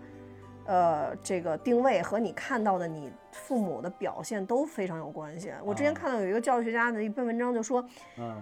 [0.66, 5.52] 呃，这个定位和你看到的你父母的表现都非常有关系。
[5.62, 7.86] 我之前啊看到有一个教育学家的一篇文章，就说
[8.18, 8.42] 嗯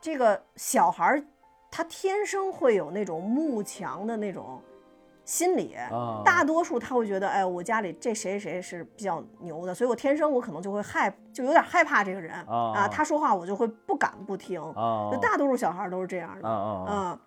[0.00, 1.24] 这个小孩儿
[1.68, 4.62] 他天生会有那种慕强的那种
[5.32, 14.60] 心理，啊，大多数他会觉得，哎，我家里这谁谁是比较牛的，所以我天生我可能就会害，就有点害怕这个人哦啊，他说话我就会不敢不听。
[14.60, 17.18] 啊就大多数小孩都是这样的，啊啊嗯。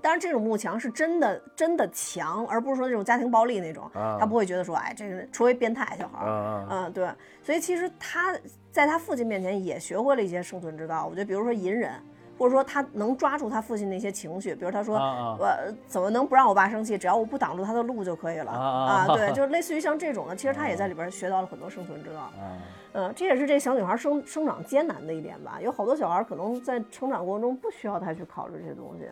[0.00, 3.90] 当然，这种慕强是真的真的强，而不是说那种家庭暴力那种。
[3.94, 7.08] 啊他不会觉得说，哎，这个除非变态小孩儿，啊嗯，对。
[7.42, 8.32] 所以其实他
[8.70, 11.06] 在他父亲面前也学会了一些生存之道。
[11.06, 11.92] 我觉得，比如说隐忍，
[12.38, 15.48] 或者说他能抓住他父亲那些情绪，比如他说，啊啊我
[15.86, 16.98] 怎么能不让我爸生气？
[16.98, 22.20] 只要我不挡住他的路就可以了啊对，就类似于像这种的，其实他也在里边学到了很多生存之道。
[22.20, 22.58] 啊
[22.94, 25.58] 嗯，这也是这小女孩生生长艰难的一点吧。
[25.60, 29.08] 有好多小孩可能在成长过程中不需要他去考虑这些东西，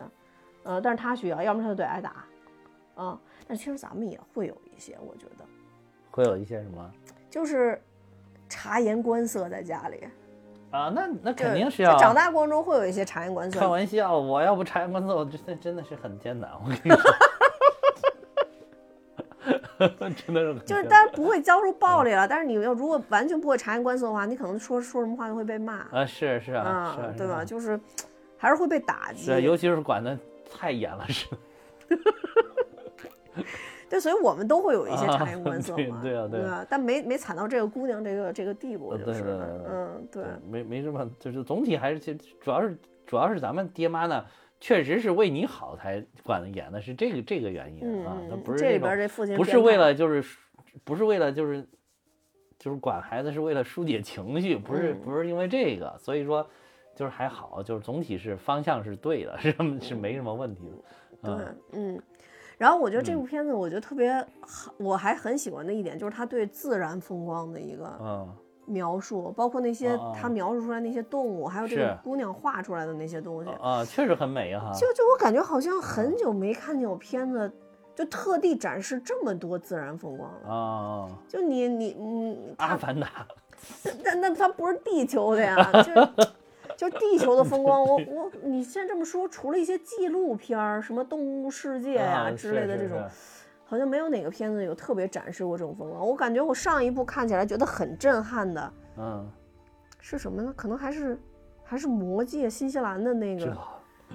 [0.63, 2.25] 呃，但是他需要，要不然他就得挨打。
[2.95, 5.45] 啊，但其实咱们也会有一些，我觉得
[6.11, 6.91] 会有一些什么
[7.29, 7.81] 就是
[8.47, 10.07] 察言观色在家里，
[10.73, 10.91] 啊？
[10.93, 13.59] 那那肯定是要在长大过程中会有一些察言观色。
[13.59, 16.49] 开玩笑，我要不察言观色，我真的真的是很艰难。
[16.63, 17.13] 我跟你说，
[20.25, 27.35] 真的是很就是艰当然不会教出暴力了，但是你要如果完全不会察言观色的话，你可能说说什么话就会被骂，啊，是是啊，是对吧？
[27.41, 27.79] 啊就是
[28.37, 29.27] 还是会被打击。
[29.27, 30.17] 对，尤其是管的
[30.51, 31.37] 太严了，是的。
[33.93, 36.67] 对，所以我们都会有一些啊察言观色对嘛，对啊对啊吧？
[36.67, 42.75] 但没没惨到这个姑娘这个这个地步，呃就是对对对对嗯，对，没没什么，就是总体还是其主要是
[43.05, 44.25] 主要是咱们爹妈呢，
[44.59, 50.23] 确实是为你好才管得严的，是这个这个原因嗯啊，他嗯，不是这边这父亲不是为了就是
[50.83, 51.63] 不是为了就是
[52.57, 56.49] 就是管孩子，是为了疏解情绪，不是嗯不是因为这个，所以说
[56.95, 60.75] 就是还好，就是总体是方向是对的，是是没什么问题的。
[61.21, 62.03] 对嗯，嗯。
[62.63, 63.19] 然后我觉得这嗯。
[63.19, 68.33] 部片子，我觉得特别好，我还很喜欢的一点就是他对自然风光的一个嗯。
[68.65, 74.71] 描述，包括那些啊啊他描述出来那些动物，还有这个姑娘画出来的那些东西，啊，确实很美哈。
[74.71, 77.51] 就就我感觉好像很久没看见有片子
[77.93, 80.49] 就特地展示这么多自然风光了。
[80.49, 83.27] 啊，就你你嗯，阿凡达
[84.05, 85.91] 那那它不是地球的呀， 就
[86.89, 87.83] 就地球的风光。
[87.83, 96.05] 我我你现在这么说，除了一些纪录片儿，什么《动物世界》呀、啊之类的这种，是是是好像没有哪个片子有特别展示过这种风光。
[96.05, 99.27] 我感觉我上一部看起来觉得很震撼的嗯，
[99.99, 100.53] 是什么呢？
[100.55, 101.17] 可能还是
[101.63, 103.57] 还是《魔戒》新西兰的那个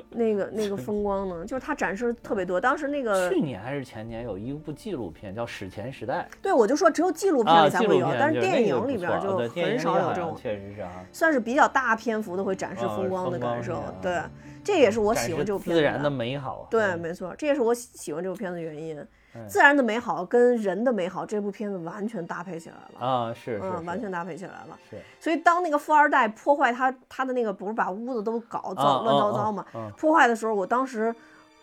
[0.11, 2.61] 那个那个风光呢，就是它展示特别多。
[2.61, 10.37] 当时那个去年还是前年有一部纪录片叫《史前时代对我就说只有纪录》片才会有，但是电影里边就很少有这种。
[10.37, 10.91] 确实是啊。
[11.13, 14.21] 算是比较大篇幅的会展示啊风光的感受对，
[14.65, 16.67] 这也是我喜欢这部片子自然的美好啊。
[16.71, 19.05] 对，嗯没错，这也是我喜喜欢这部片子的原因。
[19.35, 19.49] 嗯。
[19.49, 24.79] 自然的美好跟人的美好，这部片子完全搭配起来了，啊，是是嗯，完全搭配起来了。
[24.91, 24.97] 是。
[25.21, 29.65] 所以当那个富二代破坏他他的那个，不是把屋子都搞糟啊乱糟啊糟嘛？
[29.73, 29.91] 啊。
[29.97, 31.15] 破坏的时候，我当时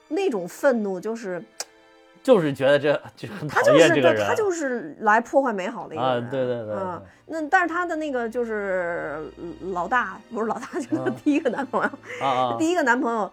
[0.08, 1.44] 那种愤怒就是，
[2.22, 6.30] 就是觉得这就很讨他就是厌这个人，对他就是来破坏美好的一个啊人。
[6.30, 9.32] 对对对嗯，那但是他的那个就是
[9.74, 11.90] 老大，不是老大，就是嗯第一个男朋友，
[12.26, 12.56] 啊啊。
[12.60, 13.32] 第一个男朋友，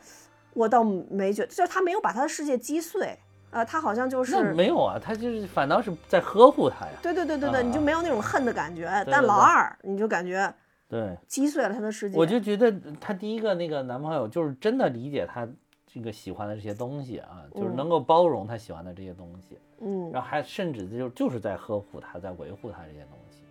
[0.55, 3.19] 我倒没觉得，就是他没有把他的世界击碎，
[3.53, 6.93] 呃，他好像就是那是，没有啊，他就是反倒是在呵护他呀。
[7.01, 8.89] 对对对对对，啊你就没有那种恨的感觉。
[9.05, 10.53] 对但老二，你就感觉
[10.89, 12.19] 对，击碎了他的世界。
[12.19, 15.47] 我就觉得他第一个那个男朋友就是真的理解他
[15.87, 23.43] 这个喜欢的这些东西啊，就是嗯能够包容他喜欢的这些东西，嗯，然后还甚至就就是在呵护他，在维护他这些东西。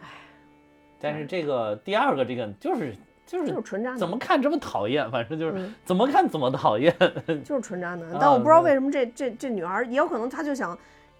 [0.00, 0.08] 唉，
[1.00, 2.94] 但是这个第二个这个就是
[3.30, 6.92] 就就是是纯渣男，怎么看这么讨厌，反正就是嗯怎么看怎么讨厌。
[7.44, 8.10] 就是纯渣男。
[8.10, 10.76] 啊但我不知道为什么这这这女孩儿，也有可能她就想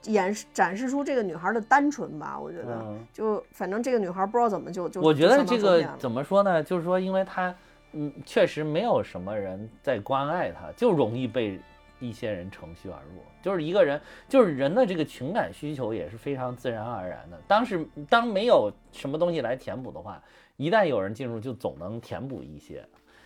[0.06, 2.36] 演示展示出这个女孩儿的单纯吧。
[2.36, 6.60] 我觉得，嗯就反正这个女孩儿不知道怎么就就我觉得这个怎么说呢？
[6.60, 7.54] 就是说，因为她，
[7.92, 11.60] 嗯，确实没有什么人在关爱她，就容易被
[12.00, 13.22] 一些人乘虚而入。
[13.40, 17.38] 就是一个人，就是人的这个情感需求也是非常自然而然的。
[17.46, 20.20] 当时当没有什么东西来填补的话，
[20.60, 22.84] 一旦有人进入，就总能填补一些。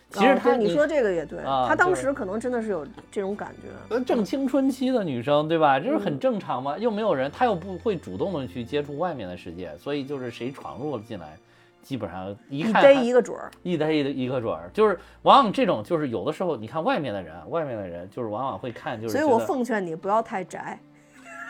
[0.09, 3.67] 其实哦他、对你说这个也对，啊他当时可能真的是有这种感觉。
[3.93, 5.77] 呃，正青春期的女生，对吧？
[5.77, 11.37] 这是嗯很正常嘛，又没有人，她又不会主动的去接触外面的世界，所以就是谁闯入了进来，
[11.81, 13.51] 基本上一看逮一个准儿。
[13.63, 20.79] 一逮一一个准儿，就是往往这种就是有的时候你看外面的人，外面的人就是往往会看就是所以我奉劝你不要太宅，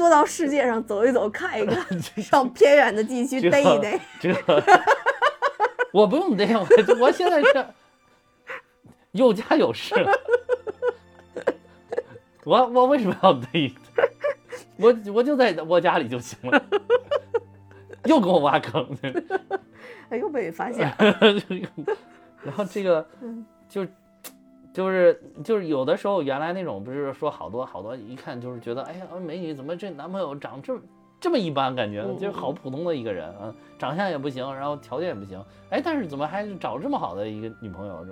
[0.01, 3.99] 多到世界上走一走、看一看， 上偏远的地区逮一逮。
[4.19, 4.63] 这个
[5.93, 6.67] 我不用逮，我
[6.99, 7.65] 我现在是
[9.11, 9.93] 有家有室，
[12.43, 13.71] 我我为什么要逮？
[14.77, 16.59] 我我就在我家里就行了，
[18.05, 18.97] 又给我挖坑，
[20.09, 20.95] 哎，又被发现了。
[22.43, 23.07] 然后这个
[23.69, 23.85] 就
[24.73, 30.81] 就是就是有的时候原来那种不是说好多好多一看就是觉得哎呀美女怎么这男朋友长这么
[31.19, 38.05] 这么一般感觉嗯就是好普通的一个人啊，长相也不行，然后条件也不行，哎，但是怎么还找这么好的一个女朋友？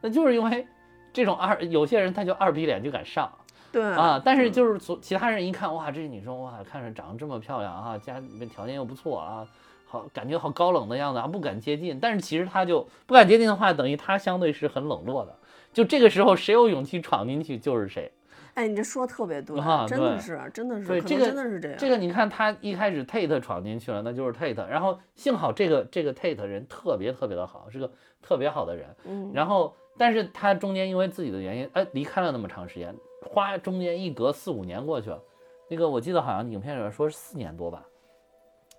[0.00, 0.66] 那就是因为
[1.12, 3.30] 这种二有些人他就二逼脸就敢上。
[3.72, 9.46] 对啊，但是就是从其他人一看，哇，这女生哇，看着长得这么漂亮啊，家里面条件又不错啊，
[9.84, 12.00] 好感觉好高冷的样子啊，不敢接近。
[12.00, 15.36] 但是其实他就不敢接近的话，等于他相对是很冷落的。
[15.76, 18.10] 就这个时候，谁有勇气闯进去就是谁。
[18.54, 21.76] 哎，你这说特别对，啊真的是，真的是，对这个真的是这样。
[21.76, 24.66] 这个你看，他一开始 Tate 闯进去了，那就是 Tate。
[24.68, 28.88] 然后幸好这个这个 Tate 人特别特别的好，是个特别好的人。
[29.04, 32.94] 嗯，然后，但是他中间因为自己的原因，哎，离开了那么长时间，
[33.26, 35.22] 花中间一隔四五年过去了，
[35.68, 37.84] 那个我记得好像影片里面说是四年多吧，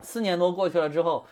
[0.02, 1.24] 四年多过去了之后，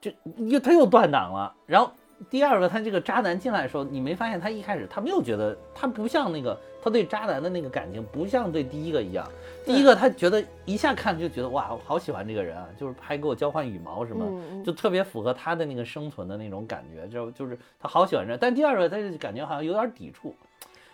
[0.00, 1.52] 这又他又断档了。
[1.66, 1.90] 然后
[2.28, 9.26] 第二个，他这个渣男进来的时候，你没发现他一开始他没有觉得他不像那个他对渣男的那个感情不像对第一个一样，
[9.64, 14.26] 第一个他觉得一下看就觉得哇，我好喜欢这个人啊，就是还给我交换羽毛什么。
[14.62, 20.34] 就特别符合他的那个生存的那种感觉，就就是他好喜欢这，但第二个他就感觉好像有点抵触，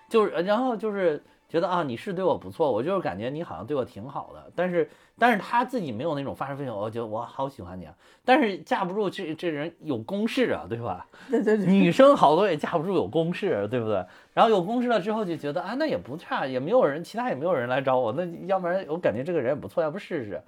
[0.08, 4.88] 就是然后就是觉得啊你是对我不错，我就是感觉你好像对我挺好的，但是
[5.18, 7.94] 但是他自己没有那种发自肺腑，我觉得我好喜欢你啊，
[8.24, 11.06] 但是架不住这这人有公式啊，对吧？
[11.30, 14.04] 对对对，女生好多也架不住有公式，对不对？
[14.34, 20.42] 然后有公式了之后就觉得啊那也不差，也没有人其他也没有人来找我，那要不然我感觉这个人也不错，要不试试。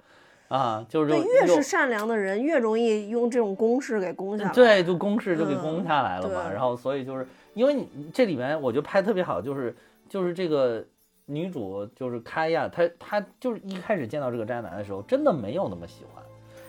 [0.49, 4.51] 啊，就是越是善良的人，越容易用这种公式给攻下来。
[4.51, 6.45] 对，就公式就给嗯攻下来了嘛。
[6.45, 9.75] 对然后所以就是因为你这里面我觉得拍得特别好，就是
[10.09, 10.83] 就是这个
[11.25, 16.23] 女主就是开亚，她她就是一开始见到这个渣男的时候，真的没有那么喜欢，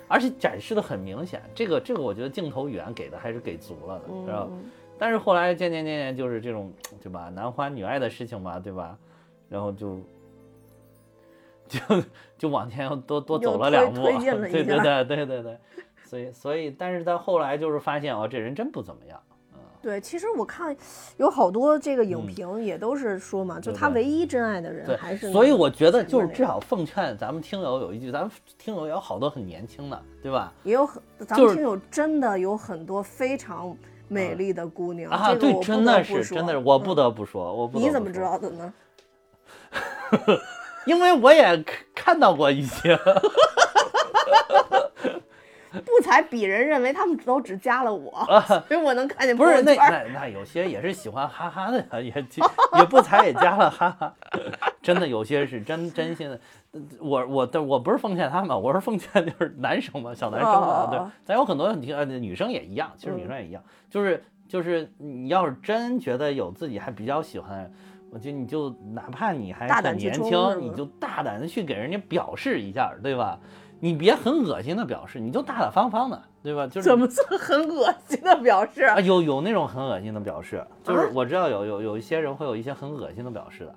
[0.06, 1.42] 而且展示的很明显。
[1.54, 4.50] 这个这个我觉得镜头语言给的还是给足了的，知道吧？
[4.52, 6.72] 嗯，但是后来渐渐渐渐就是这种
[7.02, 8.96] 对吧，男欢女爱的事情嘛，对吧？
[9.48, 9.98] 然后就
[11.66, 11.80] 就
[12.36, 14.02] 就往前又多多走了两步，
[14.50, 15.58] 对对对对对对，
[16.04, 19.20] 所以所以但是到后来就是发现哦，这人真不怎么样，
[19.82, 20.76] 对，其实我看
[21.16, 25.32] 有好多这个影嗯评也都是说嘛，就他唯一真爱的人还是。
[25.32, 30.52] 所以我觉得就是至少奉劝咱们听友有一句，咱们听友有好多很年轻的，对吧？
[30.64, 33.74] 也有很，咱们听友真的有很多非常
[34.08, 38.20] 美丽的姑娘啊，对真的是真的是，我不嗯得不说，我不得你怎么知？
[38.20, 38.72] 道的呢？
[40.86, 42.98] 因为我也看看到过一些。
[45.72, 48.10] 不才鄙人认为他们都只加了我，
[48.68, 52.12] 所以我能看见啊不是那那那有些也是喜欢哈哈的呀，也
[52.78, 54.14] 也不才也加了哈哈，
[54.82, 56.40] 真的有些是真真心的。
[57.00, 67.70] 我我但我不是奉劝他们，我是奉劝就是男生嘛，小男生嘛，对咱有很多问题呃女生也一样，其实女生也一样，就是就是你要是真觉得有自己还比较喜欢。
[68.12, 73.38] 我觉得你就哪怕你还很年轻，你就大胆的去给人家表示一下，对吧？
[73.80, 76.66] 你别很恶心的表示，你就大大方方的，对吧？
[76.66, 78.82] 就是怎么算很恶心的表示？
[78.84, 83.74] 啊，有有那种很恶心的表示，就是啊我知道有有有一些人会有一些很恶心的表示的，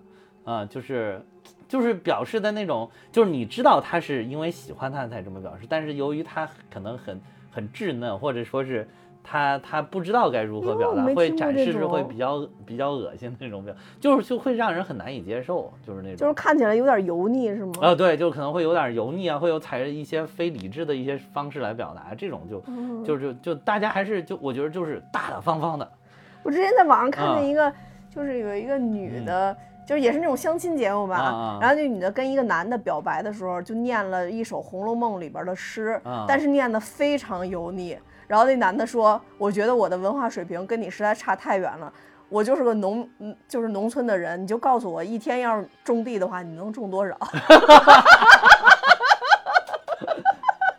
[0.52, 1.26] 啊，就是
[1.68, 8.88] 就是表示的那种，就是你知道他是因为喜欢他才这么表示，但是由于他可能很很稚嫩，或者说是
[9.24, 16.18] 他他不知道该如何表达，会展示是会比较比较恶心的那种表，就是就会让人很难以接受，就是那种。
[16.18, 17.72] 就是看起来有点油腻是吗？
[17.82, 25.90] 啊，对，就可能会有点油腻啊，会有采着一些非理智的一些方式来表达，这种就嗯就是就大家还是就我觉得就是大大方方的，
[26.44, 27.74] 我之前在网上看啊见一个，
[28.14, 29.56] 就是有一个女的，
[29.88, 37.98] 就是也是那种相亲节目吧，然后那女的跟一个男的表白的时候，就念了一首《红楼梦》里边的诗，啊但是念的非常油腻。
[38.28, 41.92] 然后那男的说：“我觉得我的文化水平跟你实在差太远了，
[42.30, 47.18] 我就是个农，嗯，就是农村的人，你就告诉我，一天要是种地的话，你能种多少？”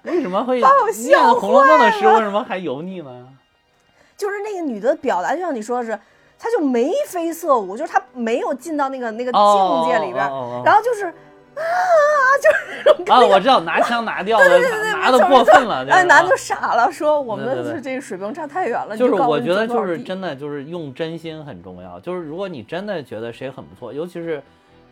[0.04, 3.28] 为什么会把我念笑《红楼梦》的诗，为什么还油腻呢？
[4.16, 5.98] 就是那个女的表达，就像你说的是，
[6.38, 10.24] 她就眉飞色舞，就是她没有进到那个那个哦境界里边，
[10.64, 11.12] 然后就是
[11.54, 11.62] 啊，
[12.42, 14.58] 就是啊我知道拿枪拿掉的，
[14.92, 18.96] 拿的过分了，哎，男的就傻了，说我们对对对的这个水平差太远了。
[18.96, 24.42] 就是我觉得就是真的就是用真心很重要，就是如果你真的觉得谁很不错，尤其是，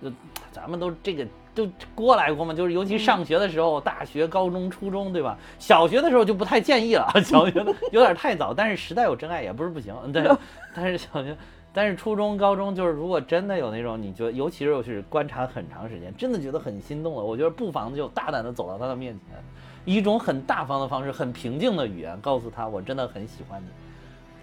[0.02, 0.12] 呃，
[0.52, 5.36] 咱们都这个都过来过嘛，就是尤其上学的时候，大学、高中、初中，对吧？
[5.58, 10.22] 小学的时候就不太建议了， 小学的有点太早，但是时代有真爱也不是不行，对，
[10.74, 11.36] 但是小学。
[11.72, 19.38] 但是初中、高中就是，如果真的有那种你觉得，尤其是是观察很长时间，真的觉得很心动了，我觉得不妨就大胆的走到他的面前，
[19.84, 23.66] 以一种很大方的方式、很平静的语言告诉他，我真的很喜欢你。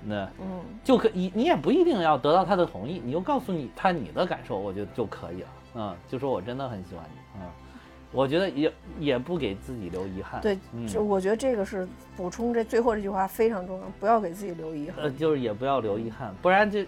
[0.05, 5.47] 那嗯，就可你你也不一定要得到他的同意，你就告诉你他你的感受，我觉得就可以了。
[5.75, 7.19] 嗯，就说我真的很喜欢你。
[7.36, 7.41] 嗯，
[8.11, 10.41] 我觉得也也不给自己留遗憾。
[10.41, 15.03] 对，嗯就我觉得这个是补充这最后这句话非常重要，不要给自己留遗憾。
[15.03, 16.80] 呃，就是也不要留遗憾，不然就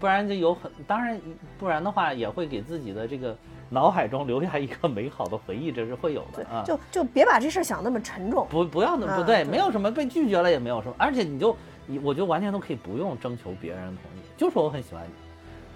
[0.00, 1.20] 不然就有很当然
[1.58, 3.36] 不然的话也会给自己的这个
[3.68, 8.46] 脑海中留下一个美好的回忆，这是会有的啊。，就就别把这事儿想那么沉重。
[8.50, 11.54] 不不要那啊不对，没有什么被拒绝了，也没有什么，而且你就
[11.86, 15.12] 你，我觉得完全都可以不用征求别人同意，就说我很喜欢你，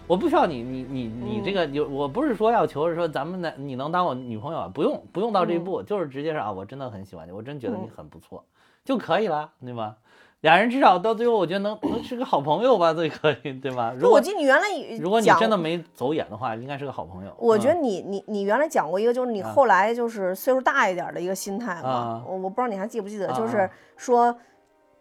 [0.07, 8.45] 我不需要你你你你这个有，我不是说要求是说咱们的你能当我女朋友啊，不用不用到这一步，就是直接是啊，我真的很喜欢你，我真觉得你嗯很不错，
[8.85, 9.97] 就可以了，对吧？
[10.45, 13.95] 俩人至少到最后，我觉得能 能是个好朋友吧，最可以， 对吧？
[13.97, 14.63] 如果我记得你原来
[15.01, 17.35] 如果你真的没走眼的话，应该是个好朋友。
[17.39, 24.37] 我觉得嗯你你你原来讲过一个，就是你啊后来就是岁数大一点的一个心态嘛啊，我我不知道你还记不记得，啊就是啊说，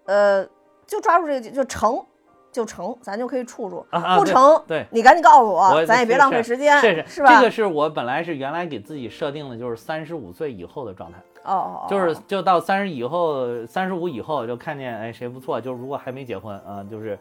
[0.05, 0.47] 呃，
[0.87, 2.01] 就抓住这个就成
[2.49, 3.85] 就成，咱就可以处处，
[4.17, 7.35] 不成，对你赶紧告诉我，我咱也别是是浪费时间，是是吧？
[7.35, 11.17] 这个是我本来是原来给自己设定的，就是三十五岁以后的状态。
[11.43, 17.17] 哦，就是就到三十以后，三十五以后就看见哎谁不错，就是如果还没结婚啊、就是，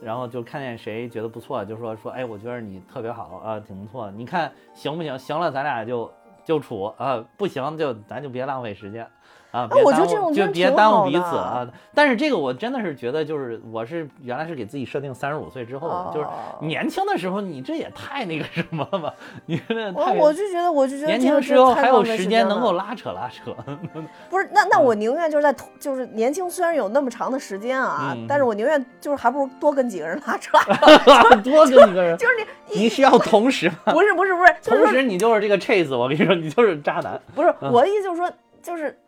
[0.00, 5.18] 然后就看见谁觉得不错，就说说哎，我觉得你特别好啊，挺不错，你看行不行？
[5.18, 6.10] 行了，咱俩就
[6.44, 9.06] 就处啊，不行就咱就别浪费时间。
[9.54, 11.64] 啊，别我觉得耽误这种就别耽误彼此的啊！
[11.94, 19.14] 但是这个我真的是觉得，就是我是原来是给自己设定三十五岁之后的，就是哦年轻的时候，你这也太那个什么了吧？
[19.46, 23.54] 你太我就觉得，我就觉得年这个轻时候还有时间能够拉扯拉扯，
[24.28, 30.64] 不是，那那我宁愿就是在同就是年轻，虽然有那么长的时间啊，嗯但是我宁愿就是还不如多跟几个人拉扯拉
[30.98, 32.32] 扯， 多跟几个人， 就是
[32.72, 33.92] 你你是要同时吗？
[33.92, 37.20] 不是不是不是，就是同时你就是这个 chase，我跟你说，你就是渣男。
[37.36, 38.30] 不是我的意思就是说，
[38.62, 38.98] 就是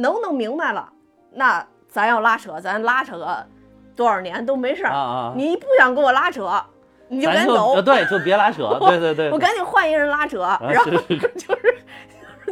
[0.00, 0.90] 能弄明白了，
[1.32, 3.46] 那咱要拉扯，咱拉扯个
[3.94, 4.92] 多少年都没事儿。
[4.92, 6.50] 啊啊你不想跟我拉扯，
[7.08, 9.30] 你就赶紧走呃，对，就别拉扯， 对对对。
[9.30, 11.78] 我赶紧换一个人拉扯，然后 就是就是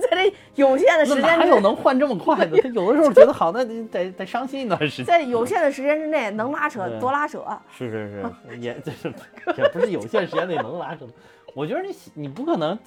[0.00, 2.56] 在这有限的时间之内，有能换这么快的？
[2.62, 5.06] 他有的时候觉得好，那你得得伤心一段时间。
[5.06, 7.42] 在有限的时间之内能拉扯多拉扯。
[7.70, 9.12] 是是是，也这是
[9.56, 11.06] 也不是有限时间内能拉扯。
[11.54, 12.78] 我觉得你你不可能，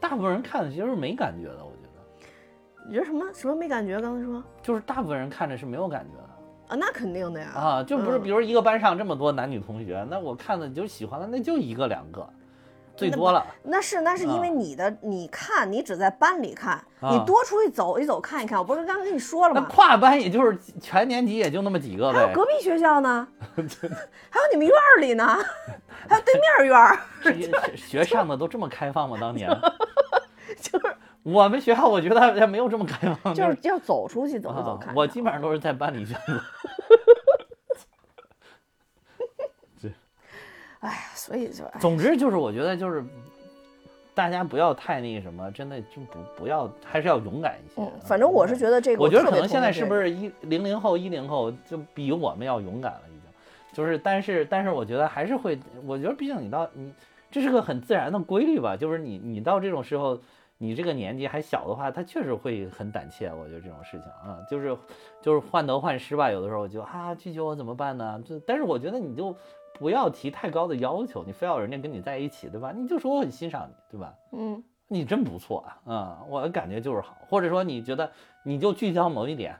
[0.00, 1.58] 大部分人看的其实是没感觉的。
[1.62, 1.72] 我
[2.88, 4.00] 你觉得什么什么没感觉？
[4.00, 6.24] 刚才说就是大部分人看着是没有感觉的。
[6.68, 7.48] 啊，那肯定的呀。
[7.54, 12.28] 啊，就不是，嗯比如一个班上这么多男女同学，那我看的就喜欢的那就一个两个，
[12.96, 13.44] 最多了。
[13.62, 18.58] 那是那是因为啊你的，你看你只在班里看，啊你多出去走一走看一看。
[18.58, 19.72] 我不是刚才跟你说了吗那吗？
[19.72, 22.18] 跨班也就是全年级也就那么几个呗。
[22.18, 25.24] 还有隔壁学校呢， 还有你们院儿里呢，
[26.08, 26.98] 还有对面院儿，
[27.76, 29.16] 学学上的都这么开放吗？
[29.20, 29.48] 当年
[30.60, 30.96] 就是
[31.26, 34.78] 我们学校，我觉得还没有这么开放，就是要走出去走一走。
[34.94, 36.40] 我基本上都是在班里选择。
[40.78, 43.02] 哎呀，所以就哎总之就是，我觉得就是
[44.14, 47.82] 大家不要太那个什么，真的就不不要，还是要勇敢一些。
[47.82, 53.22] 嗯，反正我是觉得这个，我觉得可能现在是不是一零零后、一零后就比我们要勇敢了，已经。
[53.72, 56.94] 就是，但是，但是，我觉得还是会，我觉得毕竟你到你，
[57.32, 58.76] 这是个很自然的规律吧。
[58.76, 60.18] 就是你，你到这种时候，
[60.58, 63.32] 你这个年纪还小的话，他确实会很胆怯。
[63.32, 64.76] 我觉得这种事情啊，就是
[65.20, 66.30] 就是患得患失吧。
[66.30, 68.22] 有的时候就啊，拒绝我怎么办呢？
[68.24, 69.36] 就但是我觉得你就
[69.74, 72.72] 不要提太高的要求，你非要人家跟你在一起，对吧？
[72.74, 74.14] 你就说我很欣赏你，对吧？
[74.32, 78.08] 嗯你真不错啊，啊、我的感觉就是好，或者说你觉得
[78.44, 79.56] 你就聚焦某一点，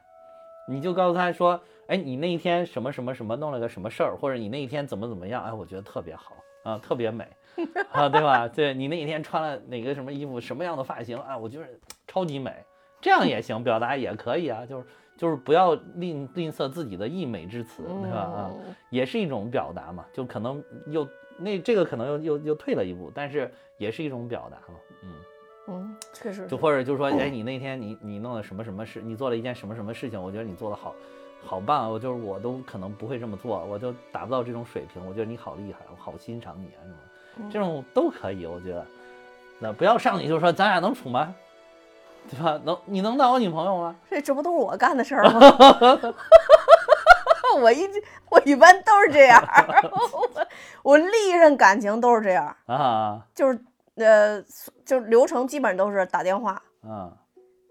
[0.68, 7.26] 你就告诉他说，哎，你那一天什么什么什么弄了个什么事儿，或者你那一天怎么怎么样，哎，我觉得特别好啊，特别美
[7.92, 8.48] 啊，对吧？
[8.48, 11.66] 对你那一天穿了哪个什么衣服，什么样的发型啊，我觉得
[12.06, 12.52] 超级美，
[13.00, 14.86] 这样也行，表达也可以啊， 就是
[15.16, 18.18] 就是不要吝吝啬自己的溢美之词，对吧？
[18.18, 21.06] 啊，嗯也是一种表达嘛，就可能又
[21.38, 25.12] 那这个可能又又又退了一步，但是也是一种表达嘛，嗯。
[25.68, 30.94] 嗯，确实就或者就是说， 哎，你那天你你弄了什么什么事，你做了一件什么什么事情，我觉得你做的好，
[31.44, 36.96] 好棒，我就是我都可能不会这么做，我就达不到这种水平，我觉得你好厉害，我好欣赏你啊什么，
[37.52, 38.86] 这种都可以，我觉得，
[39.58, 41.34] 那不要上去就说咱俩能处吗？
[42.30, 42.60] 对吧？
[42.64, 43.94] 能你能当我女朋友吗？
[44.10, 45.40] 这这不都是我干的事儿吗？
[47.62, 49.42] 我一直我一般都是这样，
[49.92, 50.46] 我
[50.82, 53.58] 我历任感情都是这样，啊就是
[53.94, 54.42] 呃，
[54.84, 56.60] 就流程基本都是打电话。
[56.86, 57.12] 啊，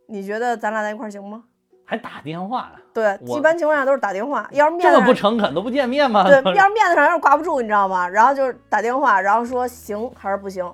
[0.08, 1.44] 你觉得咱俩在一块儿行吗？
[1.86, 4.48] 还打电话，对，一般情况下都是打电话。
[4.52, 6.24] 要是面这么不，诚恳都不见面吗？
[6.24, 8.10] 对，要是面子上要是挂不住，你知道吗？
[8.10, 10.70] 然后就是打电话，然后说行还是不行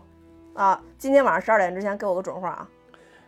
[0.53, 0.81] 啊？
[0.97, 2.67] 今天晚上十二点之前给我个准话啊！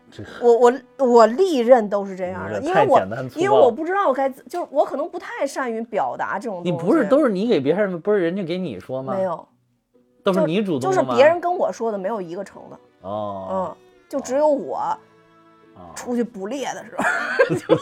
[0.09, 0.73] 这我我
[1.05, 3.01] 我历任都是这样的，因为我
[3.35, 6.71] 因为我不知道该就是我可能不太善于表达这种东西。
[6.71, 9.13] 你不是都是你给别人，不是人家给你说吗？
[9.13, 9.45] 没，有，
[10.23, 10.79] 都是你主动？
[10.79, 13.75] 就是别人跟我说的没有一个成的，哦，嗯，
[14.07, 14.97] 就只有我哦
[15.95, 17.03] 出去捕猎的时候，
[17.55, 17.75] 就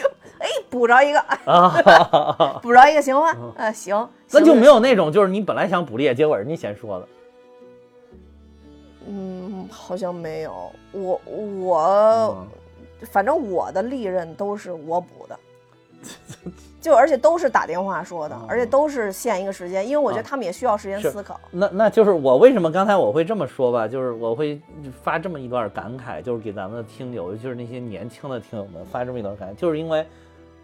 [0.00, 0.08] 就
[0.38, 3.30] 哎捕着一个，啊， 捕着一个行吗？
[3.56, 7.08] 啊，行，行那就没有那种就是你本来想捕猎，结果人家先说的。
[9.06, 10.72] 嗯，好像没有。
[10.92, 12.48] 我我、嗯。
[13.10, 15.38] 反正我的利刃都是我补的，
[16.80, 20.26] 就而且都是打电话说的，而且都是限一个时间，因为我觉得啊。
[20.28, 21.40] 他们也需要时间思考。
[21.50, 24.60] 那那就是我为什么刚才我会这么说吧，就是我会
[25.02, 30.06] 发这么一段感慨，就是给咱们的听友，尤其是那些年轻的听友们发这么一段感慨，就是因为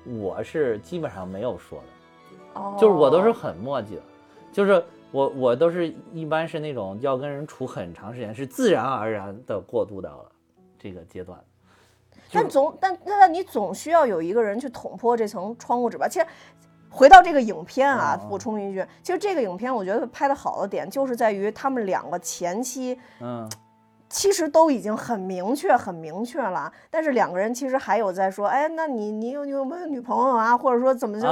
[0.05, 4.03] 我是基本上没有说的，哦，就是我都是很墨迹的，
[4.53, 10.32] 就是我我都是一般是那种要跟人处很长时间，是自然而然的过渡到了
[10.78, 11.38] 这个阶段。
[12.33, 16.07] 但总但那你总需要有一个人去捅破这层窗户纸吧。
[16.09, 16.26] 其实
[16.89, 23.49] 回到这个影片啊，哦补充一句，其实这个影片我觉得拍的好的点就是在于他们两个前期嗯，
[24.09, 30.57] 其实都已经很明确、很明确了，但是两个人其实还有在说，哎，那你你有你有没有女朋友啊？
[30.57, 31.28] 或者说怎么就、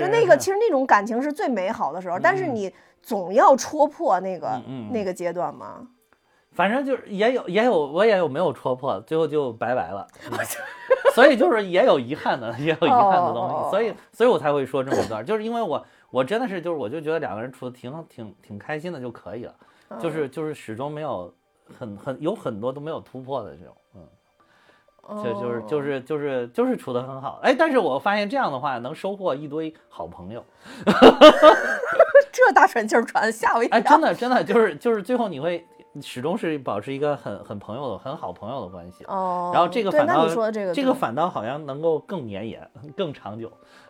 [0.00, 5.86] 就那个，其实那种感情是最美好的时候，但是嗯你总要戳破那个、那个阶段嘛。
[6.54, 10.06] 反正就是也有也有我也有没有戳破，最后就拜拜了。
[10.30, 10.38] 嗯
[11.14, 19.54] 所以就是也有遗憾的，也有遗憾的东西，所以所以我才会说这么一段，就是因为我我真的是就是我就觉得两个人处的挺挺挺开心的就可以了，
[19.90, 19.98] 嗯。
[20.00, 21.32] 就是就是始终没有
[21.78, 30.44] 很很有很多都没有突破的这种，嗯，就就是就哦是就是就是处的很好，哎，但是我发现这样的话能收获一堆好朋友，
[32.32, 33.78] 这大喘气儿喘，吓我一跳。
[33.78, 35.64] 哎，真的真的就是就是最后你会
[36.02, 39.04] 始终是保持一个很很朋友的很好朋友的关系。
[39.04, 43.48] 哦，然后这个对，反倒这个这个反倒好像能够更绵延、 更长久，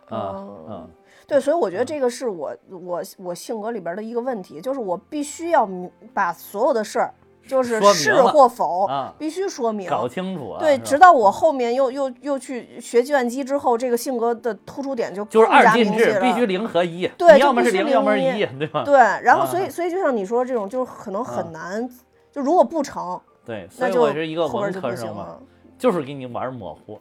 [0.09, 0.91] 啊哦嗯
[1.27, 5.67] 对，所以我觉得这个是我我我性格里边的一个问题，就是我必须要
[6.13, 7.15] 把所有的事儿，
[7.47, 9.88] 就是是或否，啊必须说明。
[9.88, 10.59] 搞清楚啊。
[10.59, 18.82] 对，直到我后面又又又去学计算机之后，这个性格的突出点就就是二进制，必须零和一，对要么是零，要么是一，对吧？
[18.84, 21.88] 对，然后所以啊所以就像你说这种，就是可能啊很难，
[22.32, 25.40] 就如果不成，对，所那就以我是一个文后边就科生嘛，不行了。
[25.76, 26.99] 就是给你玩模糊，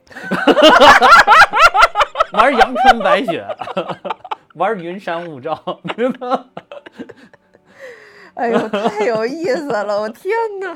[2.33, 3.45] 玩阳春白雪，
[4.55, 5.57] 玩云山雾罩，
[5.95, 6.45] 真的。
[8.35, 10.01] 哎呦，太有意思了！
[10.01, 10.75] 我天哪！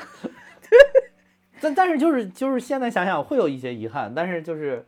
[1.59, 4.85] 但但是就是就是现在想想会有一些遗憾，但是就是，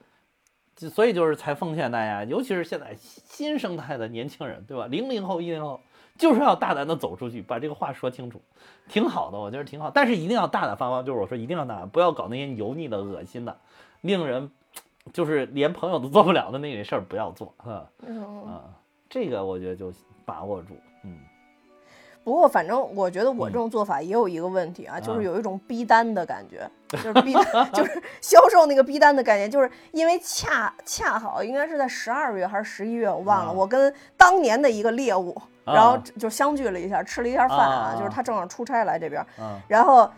[0.76, 4.86] 就所以就是才奉劝大家，尤其是现在新生态的年轻人，对吧？
[4.86, 5.82] 零零后、一零后，
[6.15, 8.39] 就是要大胆的走出去，把这个话说清楚，
[8.88, 9.89] 挺好的，我觉得挺好。
[9.89, 13.57] 但是一定要大大方方，就是我说一定要大胆，不要搞那些油腻的、恶心的，
[14.01, 14.51] 令人
[15.11, 18.65] 就是连朋友都做不了的那些事儿，不要做，哈嗯啊，
[19.09, 19.91] 这个我觉得就
[20.24, 20.89] 把握住，嗯。
[22.24, 33.51] 不过，反正我觉得我这种做法也有一个问题啊，就是有一种逼单的感觉，就是逼单， 就是销售那个逼单的概念，就是因为恰恰好应该是在十二月还是十一月，我忘了，啊。
[33.51, 35.74] 我跟当年的一个猎物，啊。
[35.74, 39.59] 然后就相聚了一下，吃了一下饭啊就是他正好出差来这边，啊。
[39.67, 40.09] 然后。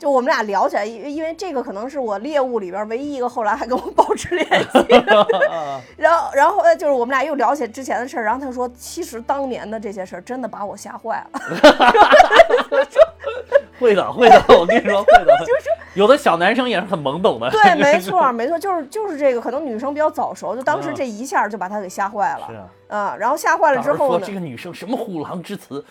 [0.00, 4.78] 就我们俩聊起来，因因为这个可能是我猎物里边唯一一个后来还跟我保持联系，
[5.46, 11.40] 啊然后，然后就是我们俩又聊起之前的事儿，然后他说，其实当年的这些事儿真的把我吓坏了。
[13.78, 22.46] 会的，会的，我跟你说会的， 就是有的小男生也是很懵懂的，对，没 错，没错，就是就是这个，可能女生比较早熟，就当时嗯这一下就把他给吓坏了。
[22.48, 22.68] 是啊。
[22.92, 24.32] 嗯，然后吓坏了之后呢这？
[24.34, 25.84] 个女生什么虎狼之词，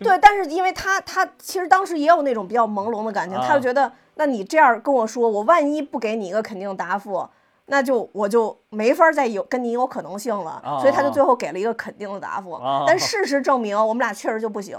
[0.00, 7.28] 对，但是因为他他其实当时也有那种比较朦胧的感情，他就啊觉得，那你这样跟我说，我万一不给你一个肯定的答复，
[7.66, 10.62] 那就我就没法再有跟你有可能性了。
[10.80, 12.52] 所以他就啊最后给了一个肯定的答复。
[12.52, 14.76] 啊但 事实证明，我们俩确实就不行。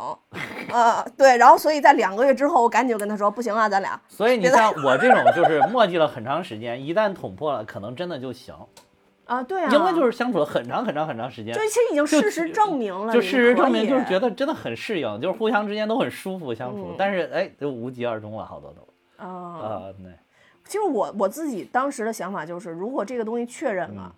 [0.72, 4.00] 啊，对，然后所以在两个月之后，我赶紧就跟他说，不行啊，咱俩。
[4.08, 8.54] 所以你像我这种就是磨叽了很长时间，一旦捅破了，可能真的就行。
[9.26, 14.06] 啊，对啊，因为就是相处了很长很长很长时间，就其实已经事实证明了，就事实证明就是。
[14.06, 20.12] 觉得真的很适应，就是互相之间都很舒服相处，嗯但是哎，就无疾而终了，好多都啊，啊，对，
[20.66, 24.14] 其实我我自己当时的想法就是，如果这个东西确认了，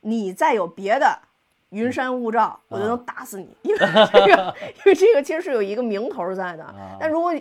[0.00, 1.18] 你再有别的
[1.70, 3.86] 云山雾罩，我就能打死你，因为这
[4.26, 6.74] 个，因为这个其实是有一个名头在的。
[6.98, 7.32] 但如果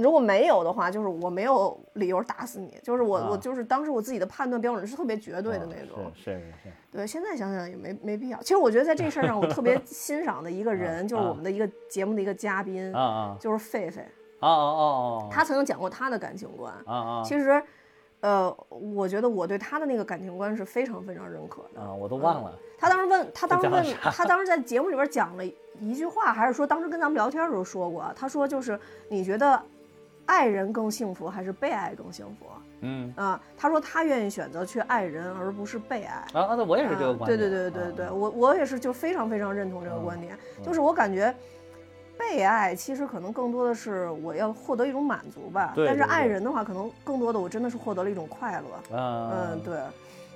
[0.00, 6.12] 如果没有的话，就是我没有理由打死你，就是我、我就是当时我自己的判断标准是特别绝对的那种。
[6.14, 8.38] 是是是是，对，现在想想也没没必要。
[8.42, 12.92] 其实我觉得在这事儿上，我特别 欣赏的一个人，就是我们的一个节目的一个嘉宾，
[13.40, 14.02] 就是狒狒。
[14.40, 16.72] 哦哦哦，他曾经讲过他的感情观。
[16.86, 17.60] 啊啊其实，
[18.20, 21.80] 呃，我觉得我对他的那个感情观是非常非常认可的。
[21.80, 25.44] 啊，我都忘了，他当时问他当时问他当时在节目里边讲了
[25.80, 29.62] 一句话，还是说当时跟咱们聊天的时候说过，他说就是你觉得
[30.26, 32.46] 爱人更幸福还是被爱更幸福？
[32.80, 36.14] 嗯啊、他说他愿意选择去爱人，而不是被爱。
[36.32, 41.34] 啊啊，那我也是这个观点，对对对对对，啊我我也是就非常非常认同这个观点，就是我感觉。
[42.18, 48.66] 被爱其实可能更多的是我要获得一种满足吧，但是爱人的话，可能更多的我真的是获得了一种快乐。
[48.92, 49.78] 嗯嗯，对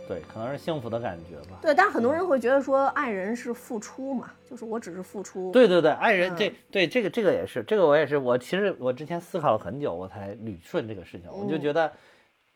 [0.08, 1.58] 对，可能是幸福的感觉吧。
[1.62, 5.50] 对，但是很多人会觉得说爱人是付出嘛，就是我只是付出。
[5.52, 11.30] 对对对，爱人嗯这对这个这个也是，这个我也是，我其实我之前思考了很久，我才捋顺这个事情。
[11.30, 11.92] 我就嗯觉得，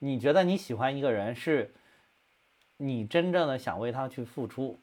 [0.00, 1.72] 你觉得你喜欢一个人是，
[2.78, 4.78] 你真正的想为他去付出，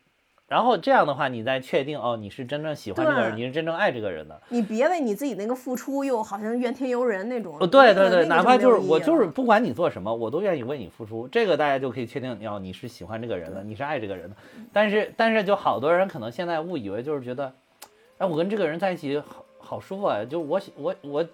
[0.53, 4.39] 然后这样的话，你再确定哦，你是真正喜欢这个人，你是真正爱这个人的。
[4.49, 7.57] 你别为你自己那个付出又好像怨天尤人那种。
[7.59, 14.35] 哦，对对对，哪怕就是我就是不管你做什么，我都愿意为你付出，这个大家就可以确定，要你是喜欢这个人的，你是爱这个人的。
[14.71, 17.51] 但是但是就好多人可能现在误以为就是觉得，
[18.19, 21.25] 哎，我跟这个人在一起好好舒服啊，就我喜我我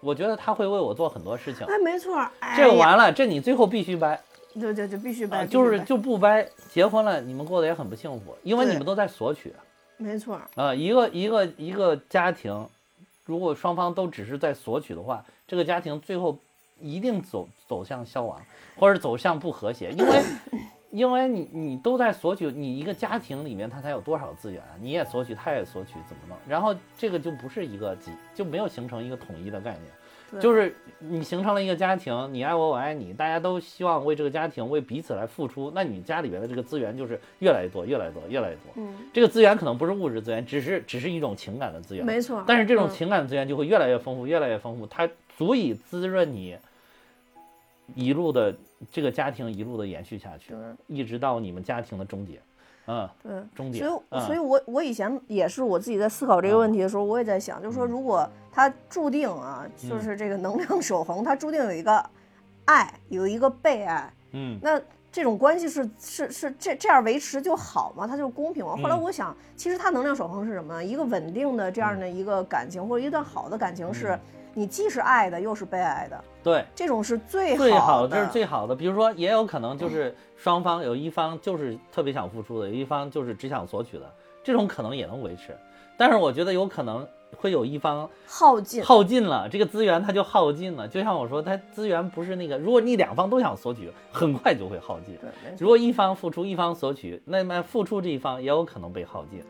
[0.00, 4.20] 我觉得他会为我做很多事情，哎，没错儿，哎这个，完了，这你最后必须掰，
[4.58, 9.52] 对对就，必须啊掰，就是就不掰，结婚了你们过得也很不幸福，因为你们都在索取。
[9.96, 12.68] 没错儿，啊，一个一个一个家庭，
[13.24, 16.38] 如果双方都只是在索取的话，这个家庭最后
[16.80, 18.40] 一定走走向消亡，
[18.76, 20.22] 或者走向不和谐，因为
[20.90, 24.70] 因为你你都在索取，你一个家庭里面他才有多少资源啊？
[24.80, 26.36] 你也索取，他也索取，怎么弄？
[26.46, 29.84] 然后这个就不是一个集，就没有形成一个统一的概念。
[30.30, 38.64] 对就是你形成了一个家庭，你爱我，我爱你，大家都希望为这个家庭、为彼此来付出，那你家里边的这个资源就是越来越多、越来越多、越来越多。
[38.76, 42.04] 嗯，这个资源可能不是物质资源，只是只是一种情感的资源。
[42.04, 42.42] 没错。
[42.46, 46.56] 但是这种嗯情感资源就会越来越丰富，越来越丰富，它足以滋润你
[47.94, 48.54] 一路的
[48.92, 50.54] 这个家庭一路的延续下去，
[50.88, 52.38] 一直到你们家庭的终结。
[52.88, 54.20] 嗯，对，终点所以，嗯。
[54.26, 59.88] 所以我我以前也是我自己在思考这个问题的时候，我也在想，就是说，如果他注定啊，嗯。
[59.90, 62.04] 就是这个能量守恒，他注定有一个
[62.64, 64.58] 爱，有一个被爱，嗯。
[64.62, 64.80] 那
[65.10, 68.06] 这种关系是是是这这样维持就好吗？
[68.06, 68.74] 它就公平吗？
[68.76, 69.02] 后来嗯。
[69.02, 70.74] 我想，其实它能量守恒是什么？
[70.74, 70.84] 呢？
[70.84, 74.20] 一个稳定的这样的一个感情，或者一段好的感情，是嗯
[74.58, 78.32] 你既是爱的，又是被爱的，对，这种是最最好好这是的。
[78.32, 78.74] 最好的。
[78.74, 85.56] 比如说，也有可能就是双方有一方就是特别想付出的，有一方就是只想索取的，这种可能也能维持。
[85.96, 87.06] 但是我觉得有可能
[87.36, 90.88] 会有一方耗尽，耗尽了，这个资源它就耗尽了。
[90.88, 95.16] 就像我说，它资源不是那个，如果你两方都想索取，很快就会耗尽。
[95.20, 99.40] 对，如果一方付出，一方索取，那么付出这一方也有可能被耗尽，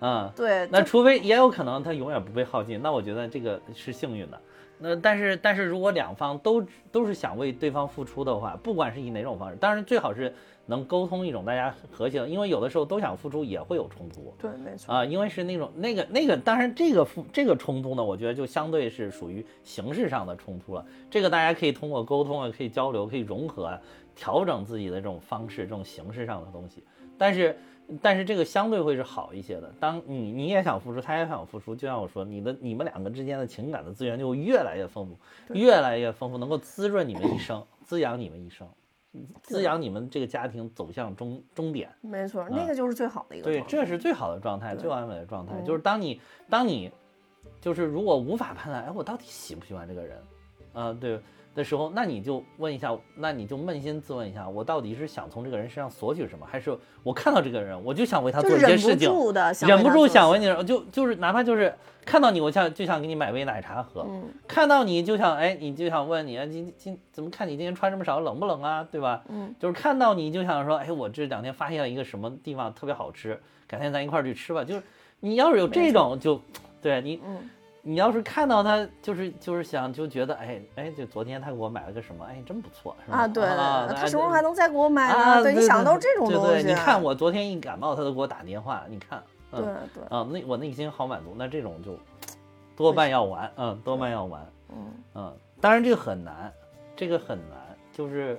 [0.00, 4.40] 嗯、对，那除非也有可能它永远不被耗尽，那我觉得这个是幸运的。
[4.80, 10.34] 那但是但是如果两方都都是想为对方付出的话，不管是以哪种方式，当然最好是
[10.66, 14.34] 能沟通一种大家和谐，因为有的时候都想付出也会有冲突。
[14.38, 14.94] 对，没错。
[14.94, 20.84] 啊，因为是那种那个那个，当然这个付这个冲突呢，我觉得就相对是属于形式上的冲突了。
[21.10, 23.80] 这个大家可以通过沟通啊，可以交流，可以融合啊，
[24.14, 26.82] 调整自己的这种方式，这种形式上的东西。
[27.18, 27.58] 但是
[28.00, 29.72] 但是这个相对会是好一些的。
[29.80, 35.18] 当你你也想付出，他也想付出，就像我说，你的你们两个之间的情感的资源就会越来越丰富，
[35.54, 38.68] 越来越丰富，能够滋润你们一生，滋养你们一生，
[39.42, 41.90] 滋养你们这个家庭走向终终点。
[42.00, 46.90] 没错，那个就是最好的一个对，这是最好的状态，最完美的状态，嗯就是当你当你
[47.60, 50.18] 就是如果无法判断，哎，我到底喜不喜欢这个人，
[50.72, 51.18] 啊、对
[51.54, 60.46] 的时候，那你就问一下，那你就扪心自问一下，我到底是想从这个人身上索取什么，还是我看到这个人，我就想为他做一些忍不事情，住的，忍不住想为你。
[60.64, 68.86] 就就是哪怕就是看到你，我想就想给你买杯奶茶喝，嗯，看到你就想，哎，你就想问你，啊，今今怎么看你今天穿这么少，冷不冷啊？
[68.90, 69.24] 对吧？
[69.28, 74.62] 嗯，就是看到你就想说，哎，我这两天发现了一个什么地方特别好吃，改天咱一块儿去吃吧。
[74.62, 74.82] 就是
[75.18, 76.40] 你要是有这种，就
[76.80, 77.50] 对你，嗯
[77.82, 83.18] 你要是看到他，就是就是想就觉得，哎哎，就昨天他给我买了个什么，哎，真不错，是吧？
[83.18, 85.36] 啊，对对啊对，他什么时候还能再给我买啊？
[85.36, 85.42] 呢？
[85.42, 91.34] 对你想到这种东西，对，你看我昨天一感冒，他都给我打电话，你看，对嗯对，啊，那我内心好满足。
[91.36, 91.98] 那这种就
[92.76, 96.52] 多半要完，嗯，多半要完，嗯嗯，当然这个很难，
[96.94, 97.58] 这个很难，
[97.92, 98.38] 就是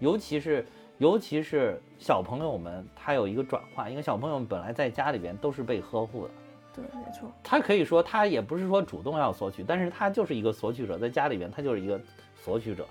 [0.00, 0.66] 尤其是
[0.98, 6.30] 尤其是小朋友们，他有一个转化，因为小朋友们本来在家里边都是被呵护的。
[6.74, 12.00] 对，没错，他可以说他也不是说主动要索取，但是他就是一个索取者，在家里边他就是一个
[12.36, 12.86] 索取者，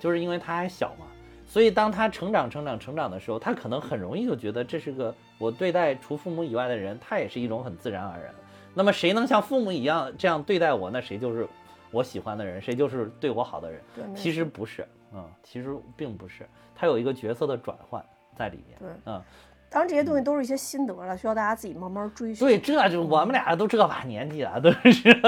[0.00, 1.06] 就是因为他还小嘛，
[1.46, 8.34] 所以当他成长、成长、成长的时候，他可能很容易就觉得这是个我对待除父母以外的人，他也是一种很自然而然。
[8.74, 11.48] 那么谁能像父母一样这样对待我，那谁就是
[11.90, 13.80] 我喜欢的人，谁就是对我好的人。
[13.94, 18.04] 对，其实不是，嗯，其实并不是，他有一个角色的转换
[18.36, 18.78] 在里面。
[18.78, 19.22] 对，嗯，
[19.68, 22.46] 当然这些东西都是一些心得了，需要大家自己慢慢追寻。
[22.46, 25.20] 对，这就我们俩都这把年纪了，都是，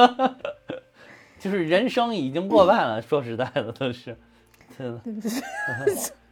[1.39, 3.03] 就是人生已经过半了。
[3.03, 4.17] 说实在的，都是，
[4.79, 5.01] 真的，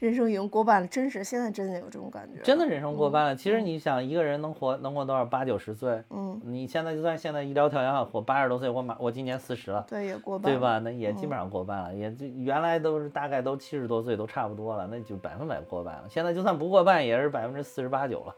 [0.00, 2.40] 人生已经过半了，真是现在真的有这种感觉。
[2.42, 3.36] 真的人生过半了。
[3.36, 5.24] 其实你想，一个人能活能活多少？
[5.24, 6.02] 八九十岁。
[6.10, 10.58] 嗯，你现在就算现在医疗条件好，活八十多岁，我马我今年四十了，对，也过半了。
[10.58, 10.78] 对吧？
[10.80, 16.04] 那也基本上过半了，也就原来都是大概都七十多岁，都差不多了，那就百分百过半了。
[16.08, 18.34] 现在就算不过半，也是百分之四十八九了。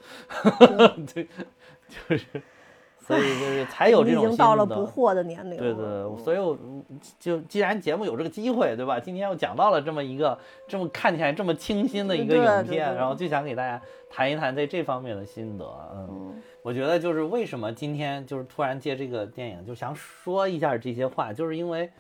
[1.13, 1.27] 对，
[2.09, 2.27] 就是，
[3.07, 5.59] 所以就是 才有这种经到了不心得惑的年龄了。
[5.59, 6.57] 对对，所以我
[7.19, 8.99] 就既然节目有这个机会，对吧？
[8.99, 13.81] 今天又讲到了这么一个这么看起来这么清新的一个影片，对对然后就想给大家
[14.11, 15.65] 谈一谈在这方面的心得。
[15.95, 21.91] 嗯，嗯，我觉得就是为什么今天就是突然借这个电影就想说一下这些话，就是因为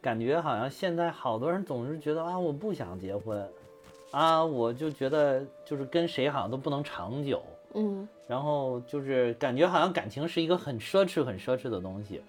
[0.00, 3.48] 感觉好像现在好多人总是觉得啊，我不想结婚，
[4.10, 7.42] 啊，我就觉得就是跟谁好像都不能长久。
[7.74, 12.20] 嗯，然后就是感觉好像感情是一个很奢侈、很奢侈的东西，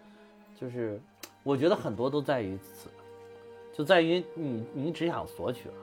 [0.60, 1.00] 就是
[1.44, 2.90] 我觉得很多都在于此，
[3.74, 5.76] 就在于你你只想索取了，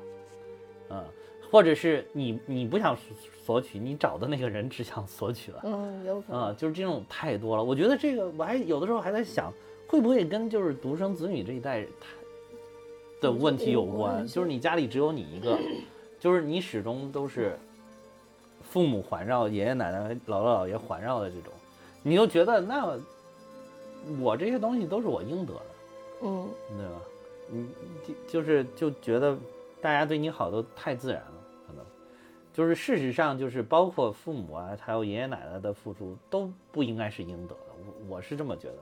[0.90, 1.04] 嗯，
[1.50, 2.96] 或者是你你不想
[3.44, 6.42] 索取，你找的那个人只想索取了，嗯，有可能。
[6.42, 7.62] 啊、就是这种太多了。
[7.62, 9.52] 我觉得这个我还有的时候还在想，
[9.86, 12.08] 会不会跟就是独生子女这一代他
[13.20, 14.26] 的问题有有关？
[14.26, 15.58] 就是你家里只有你一个，
[16.18, 17.56] 就是你始终都是
[18.73, 21.53] 父母环绕、爷爷奶奶、姥姥姥爷环绕的这种，
[22.03, 22.99] 你就觉得那
[24.18, 25.61] 我这些东西都是我应得的，
[26.23, 27.01] 嗯，对吧？
[27.51, 27.68] 你
[28.03, 29.37] 就就是就觉得
[29.83, 31.35] 大家对你好都太自然了，
[31.66, 31.85] 可能。
[32.51, 37.61] 就是事实上就是包括父母啊，还有爷爷奶奶的付出都不应该是应得的，
[38.09, 38.79] 我我是这么觉得，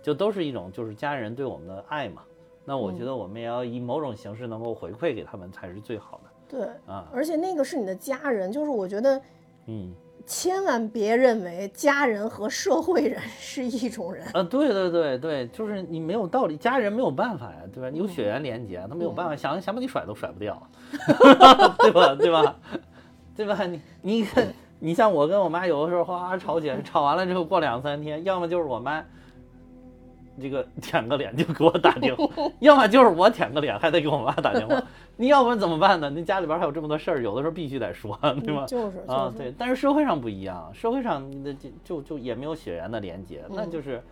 [0.00, 2.22] 就都是一种就是家人对我们的爱嘛。
[2.64, 6.62] 那我觉得我们也要以某种形式能够回馈给他们才是最好的对。
[6.86, 7.06] 啊。
[7.12, 9.20] 而且那个是你的家人，就是我觉得
[9.66, 9.92] 嗯，
[10.26, 14.26] 千万别认为家人和社会人 是一种人。
[14.32, 17.90] 啊，对对对对，就是你没有道理，家人没有办法呀，对吧？
[17.90, 20.62] 你有血缘连接，他没有办法，想想把你甩都甩不掉，
[21.78, 22.14] 对吧？
[22.14, 22.56] 对吧？
[23.36, 23.64] 对吧？
[23.64, 24.46] 你你看，
[24.78, 29.04] 你像我跟我妈有的时候哗吵起来，吵完了之后过两三天，要么就是我妈
[30.40, 32.26] 这个舔个脸就给我打电话，
[32.60, 34.82] 要么就是我舔个脸还得给我妈打电话，
[35.16, 36.10] 你要不然怎么办呢？
[36.10, 38.66] 你家里边还有这么多事儿，有的时候必须得说，对吧？
[38.66, 44.02] 就是啊，就是对，但是社会上不一样，社会上你的就就就也没有血缘的连接，那嗯就是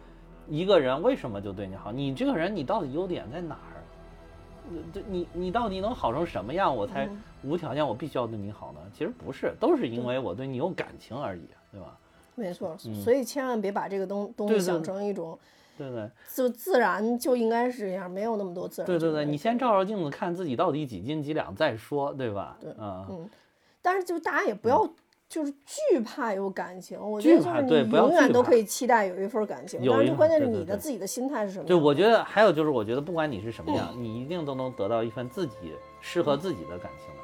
[0.49, 1.91] 一个人为什么就对你好？
[1.93, 3.83] 你这个人你到底优点在哪儿？
[5.09, 8.81] 你你到底能好成什么样，我才嗯无条件我必须要对你好呢？
[8.95, 11.43] 其实不是，都是因为我对你有感情而已，
[11.73, 11.99] 对吧？
[12.37, 15.37] 没错，嗯所以千万别把这个东东西想成一种
[15.79, 16.11] 对对？
[16.35, 18.87] 就自然就应该是这样，没有那么多自然。
[18.87, 19.53] 对对对，你先。
[19.63, 22.57] 照照镜子看自己到底几斤几两再说，对吧？
[22.61, 23.31] 对嗯，嗯，
[23.81, 24.85] 但是就大家也不要
[25.29, 31.65] 就是惧怕有感情，我觉得就是你永远都可以期待有一份感情，但是关键是你的自己的心态是什么。
[31.65, 35.55] 对，我觉得还有就是，我觉得不管你是什么样，你一定都能得到一份自己
[36.01, 37.21] 适合自己的感情的。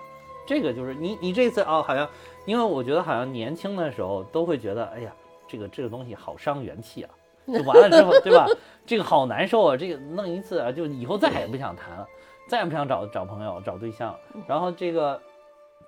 [0.46, 2.08] 这个就是你，你这次哦，好像，
[2.46, 5.12] 因为我觉得好像年轻的时候都会觉得，哎呀，
[5.48, 7.10] 这个这个东西好伤元气啊，
[7.52, 8.46] 就完了之后，对吧？
[8.86, 12.06] 这个好难受啊，这个弄一次啊，就以后再也不想谈了，
[12.48, 14.14] 再也不想找找朋友、找对象。
[14.46, 15.20] 然后这个，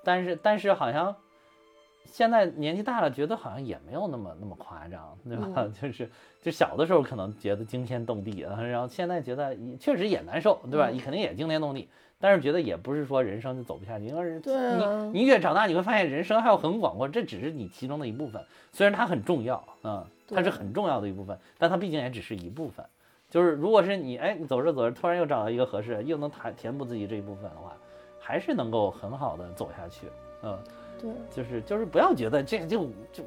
[0.02, 1.14] 但是但是好像
[2.04, 5.66] 现在年纪大了，觉得好像也没有那么那么夸张，对吧？
[5.80, 6.10] 就是
[6.42, 10.88] 就小的时候可能觉得惊天动地啊，然后现在觉得也确实也难受，对吧？
[10.90, 11.88] 嗯你肯定也惊天动地，
[12.18, 20.04] 但是觉得也不是说人生就走不下去，因为是对啊你你越长大，你会发现人生还有很广阔，这只是你其中的一部分，虽然它很重要，嗯，
[20.34, 22.84] 它是很重要的一部分，但它毕竟也只是一部分。
[23.28, 27.76] 就是如果是你，哎，你走着走着，突然又找到一个合适，又能填填补自己这一部分的话，
[28.18, 30.06] 还是能够很好的走下去，
[30.42, 30.58] 嗯。
[31.00, 33.24] 对，就是就是不要觉得这就就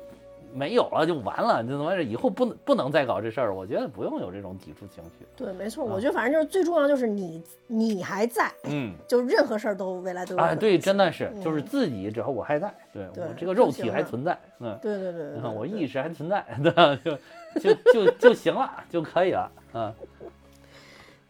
[0.54, 3.54] 没有了就完了，就他妈以后不能不能再搞这事儿。
[3.54, 5.26] 我觉得不用有这种抵触情绪。
[5.36, 16.96] 对，没错，我觉得反正就是最重要就是你你还在，嗯，就任何事儿都未来都有啊，对，真的是，就是自己只要我还在，对对我这个肉体还存在，嗯，对对对我意识还存在， 对吧？
[17.04, 19.94] 就就就就行了，就可以了，嗯，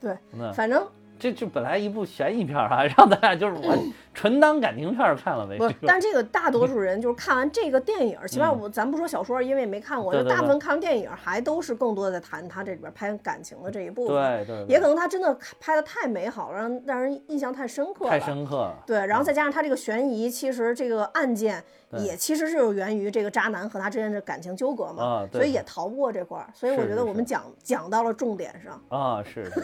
[0.01, 0.86] 对，那反正
[1.24, 3.74] 这就本来一部悬疑片啊， 让咱俩就是我
[4.13, 5.57] 纯当感情片看了呗。
[5.57, 14.45] 不，但这个大多数人就是看完这个电影，起码嗯我咱不说小说，因为没看过，就大部分看完电影还都是更多的在谈他这里边拍感情的这一部分。
[14.45, 18.11] 对对，也可能他真的拍的太美好了，让让人印象太深刻了。
[18.11, 18.84] 太深刻了。
[18.86, 21.63] 对，然后再加上他这个悬疑，其实这个案件
[21.99, 26.49] 也其实是有源于这个渣男和他之间的感情纠葛嘛，所以也逃不过这块儿。
[26.53, 28.82] 所以我觉得我们讲讲到了重点上。
[28.89, 29.51] 啊，是是。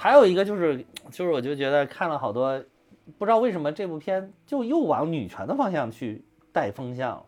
[0.00, 0.82] 还有一个就是，
[1.12, 2.58] 就是我就觉得看了好多，
[3.18, 7.22] 不知道为什么这部片就又往女权的方向去带风向，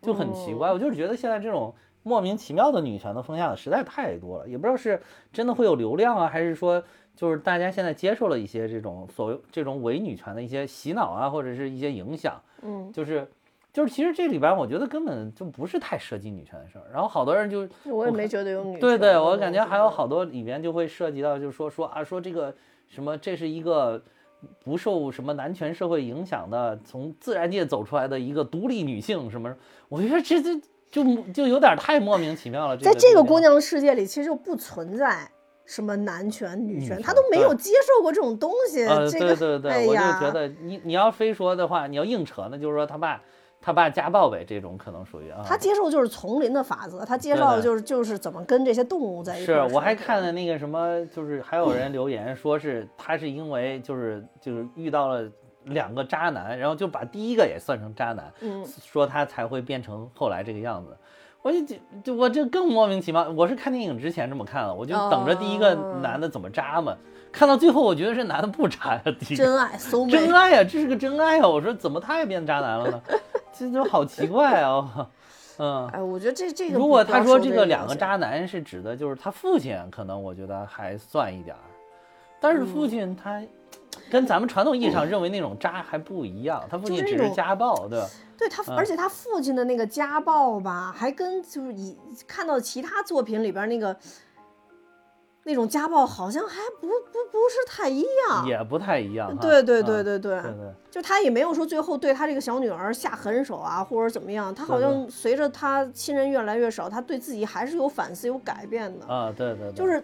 [0.00, 0.72] 就很奇怪。
[0.72, 5.02] 我就是觉得现在这种莫名其妙的女权的风向实在太多了，也不知道是
[5.32, 6.80] 真的会有流量啊，还是说
[7.16, 13.28] 就是大家现在接受了一些这种所谓这种伪女权的一些洗脑啊，或者是一些影响，嗯，就是。
[13.72, 22.54] 就是其实这里边我觉得根本就不是太涉及女权的事儿，然后好多人就我也没觉得有女对对，我感觉还有好多里边就会涉及到，就是说说啊，说这个
[22.88, 24.02] 什么，这是一个
[24.62, 29.54] 不受什么男权社会影响的，从自然界走出来的一个独立女性什么，
[29.88, 30.60] 我觉得这这
[30.90, 32.76] 就就有点太莫名其妙了。
[32.76, 35.26] 在这个姑姑娘的世界里，其实就不存在
[35.64, 38.84] 什么男权、女权，女权她都没有接受过这种东西。
[38.84, 43.22] 呃，这个，对对对，哎我就觉得你你要非说的话，你要硬扯，那就是说他爸
[43.62, 45.40] 他爸家暴呗，这种可能属于啊。
[45.46, 49.76] 他接受就是丛林的法则，他接受的就是就是怎么跟这些动物在一是块儿生活。
[49.76, 55.22] 我还看了那个什么，就是还有人留言说是他是因为就是就是遇到了
[55.66, 60.96] 两个渣男，然后就把第一个也算成渣男，嗯，说他才会变成后来这个样子。
[61.40, 63.28] 我就就就我这更莫名其妙。
[63.30, 66.96] 我是看电影之前这么看了，我就等着第一个哦男的怎么渣嘛。
[67.32, 69.02] 看到最后，我觉得这男的不渣呀，
[69.34, 69.76] 真爱
[70.10, 70.32] 真。
[70.32, 71.48] 爱呀，这是个真爱啊！
[71.48, 73.00] 我说怎么他也变渣男了呢？
[73.52, 75.06] 这就好奇怪哦！
[75.58, 81.62] 嗯，哎，我觉得这这个如果他说这这个两个渣男是指的就是他父亲，可能我觉得还算一点儿，
[82.40, 83.40] 但是嗯父亲他
[84.10, 88.06] 跟咱们传统意义上认为那种渣还不一样，他父亲只是家暴，对吧？
[88.38, 91.96] 对他，嗯而且他父亲的那个家暴吧，还跟就是以
[92.26, 93.94] 看到其他作品里边那个
[95.44, 98.46] 那种家暴，好像还不不不是太一样。
[98.46, 99.38] 也不太一样哈。
[99.40, 104.54] 对对嗯对对对，对对就他也没有说最后对他这个小女儿下狠手啊，或者怎么样。
[104.54, 109.06] 他好像随着他亲人越来越少，他对自己还是有反思、有改变的。
[109.06, 109.98] 啊，对对，对就是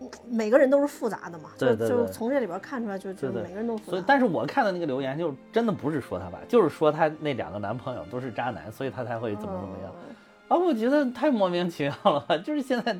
[0.00, 9.92] 嗯每个人都是复杂的嘛，对对就从这里边看出来就，就每个人都复所以。，但是我看的那个留言，就真的不是说他吧，就是说他那两个男朋友都是渣男，所以他才会怎么怎么样。
[10.08, 10.14] 嗯
[10.48, 11.94] 啊，我觉得太莫名其妙
[12.28, 12.38] 了。
[12.40, 12.94] 就是现在，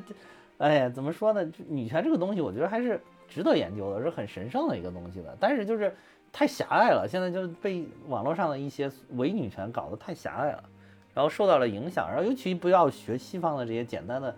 [0.57, 1.45] 哎呀，怎么说呢？
[1.45, 5.35] 就女权这个东西，我觉得还是值得研究的，是很神圣的一个东西的。
[5.39, 5.93] 但是就是
[6.31, 10.63] 太狭隘了，现在就被网络上的一些伪女权搞得太狭隘了，
[11.13, 12.07] 然后受到了影响。
[12.07, 14.33] 然后尤其不要学西方的这些简单的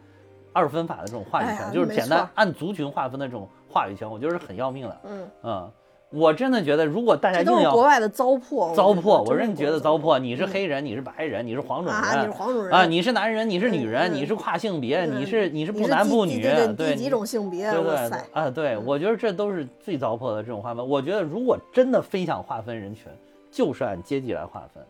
[0.53, 5.01] 二分法的这种话语权，哎就是简单按族群划分的这种话语权，我觉得是很要命的。
[5.03, 5.71] 嗯，嗯，
[6.09, 10.17] 我真的觉得，如果大家硬要国外的糟粕，糟粕，我真觉得糟粕。
[10.17, 17.69] 你是黑人，你是白人，你是黄种人啊，你是黄种人啊，你是男人，你是女人，嗯你是跨性别，嗯你是你是不男不女，第对几种性别？
[17.71, 17.95] 对对
[18.31, 20.87] 啊，对，我觉得这都是最糟粕的这种划分。
[20.87, 23.05] 我觉得如果真的非想划分人群，
[23.51, 24.81] 就是按阶级来划分。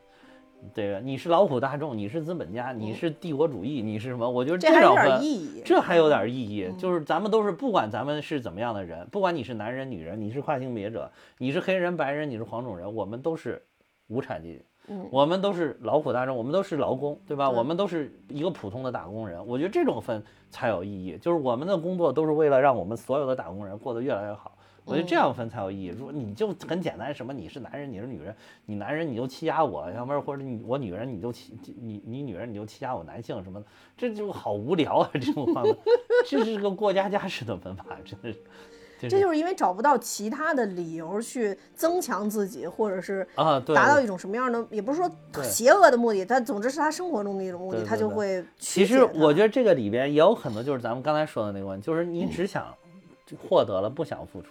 [0.74, 1.00] 对吧？
[1.04, 4.30] 你是劳苦大众，你是资本家，你是帝国主义，你是什么？
[4.30, 5.62] 我觉得嗯这还有点意义。
[5.64, 6.66] 这还有点意义。
[6.70, 13.62] 嗯就是咱们都是，不管咱们是怎么样的人，不管你是男人、女人，你是跨性别者，你是黑人、白人，你是黄种人，我们都是
[14.08, 14.66] 无产阶级。
[14.90, 17.50] 嗯我们都是劳苦大众，我们都是劳工，对吧？
[17.50, 19.46] 对我们都是一个普通的打工人。
[19.46, 24.57] 我觉得这种分才有意义，就是我们的工作都是为了让我们所有的打工人过得越来越好。
[24.88, 25.88] 我觉得这样分才有意义。
[25.88, 28.36] 如果你就很简单，什么你是男人，你是女人，
[28.66, 33.66] 你男人你就欺压我，要不然或者你我女人你就欺你你女人你就欺压我男性什么的，
[33.98, 35.10] 这就好无聊啊！
[35.14, 35.76] 这种方法，
[36.26, 38.40] 这是个过家家式的分法，真的是。
[39.00, 45.08] 这这就是因为找不到其他的理由去增强自己，或者是啊，对，达到一种什么样的，也不是说
[45.44, 52.74] 邪恶的目的，但总之是他生活中的一种目的，他就会其实我觉得这个里边也有很多，就是咱们刚才说的那个问题，就是你只想
[53.48, 54.50] 获得了，不想付出。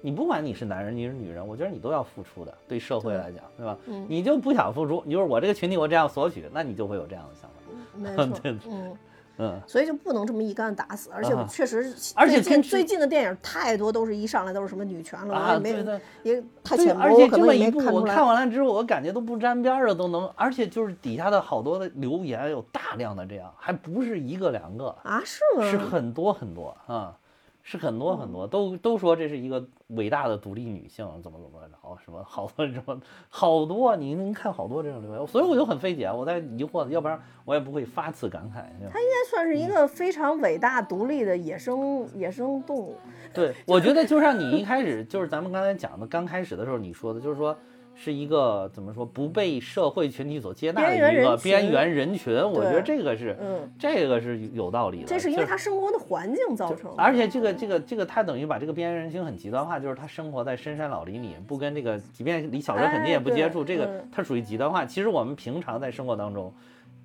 [0.00, 3.76] 你不管你是男人，你是女人，我觉得你都要付出的，对社会来讲，对吧？
[3.86, 7.56] 嗯你就不想付出，你就是我这个群体，我这样索取，那你就会有这样的想法。
[7.96, 8.96] 没错，嗯，
[9.38, 11.10] 嗯，所以就不能这么一竿子打死。
[11.12, 16.00] 而且啊确实，而且跟最近最近的电影太多都是一上来都是什么女权了，我啊，也没对对。
[16.22, 18.26] 也太对，浅薄，而且这么一部，没看我看。
[18.26, 25.70] 完了之后，我感觉都不沾边儿的都能，而且就是底下的好多的留言有大量的这样，还不是一个两个，啊，是吗？
[25.70, 27.16] 是很多很多啊，
[27.62, 38.62] 是很多很多，都都说这是一个伟大的独立女性，怎么怎么着，什么好多什么好多，你您看好多这种留言，所以我就很费解，我在疑惑，要不然我也不会发此感慨。
[38.90, 42.96] 它应该算是一个非常伟大独立的野生野生动物。
[43.32, 47.56] 对，我觉得就像你一开始就是咱们刚才讲的，刚开始的时候你说的，就是说
[48.02, 55.06] 是一个怎么说不被社会群体所接纳的一个边缘人群，我觉得这个是，嗯，这个是有道理的。
[55.06, 56.96] 这是因为他生活的环境造成的。
[56.96, 64.86] 而且这个这个这个，他等于把这个边缘人群很极端化，就是他生活在深山老林里，不跟这个，即便离小人很近哎也不接对触，这个他属于极端化。
[64.86, 66.50] 其实我们平常在生活当中，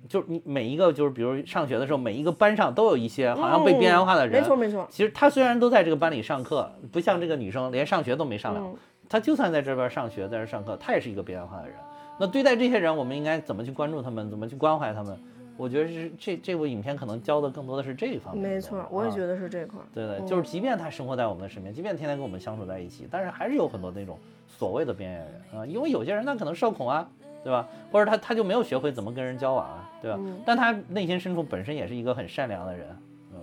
[0.08, 4.86] 就是你每一个就是比如上学的时候，每一个班上都有一些好像被边缘化的人，嗯没错没错。
[4.90, 8.74] 其实他虽然都在这个班里上课，不像这个女生连上学都没上了，嗯
[9.16, 11.74] 他就算在这边上学，在这上课，他也是一个边缘化的人。
[12.18, 15.18] 那对待这些人，我们应该怎么去关注他们，怎么去关怀他们？
[15.56, 18.46] 我觉得是这这部影片可能教的更多的是这一方面。
[18.46, 19.84] 没错，我也啊觉得是这块儿。
[19.94, 27.08] 对对，嗯就是即便他生活在我们的身边，即便天天跟我们相处在一起，但是还是有很多那种所谓的边缘人啊，因为有些人他可能社恐啊，
[27.42, 27.66] 对吧？
[27.90, 30.18] 或者他他就没有学会怎么跟人交往啊，对吧？
[30.20, 32.86] 嗯但他内心深处本身也是一个很善良的人，
[33.32, 33.40] 嗯，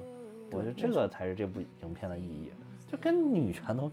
[0.52, 2.52] 我觉得这个才是这部影片的意义，
[2.92, 3.92] 就跟女权都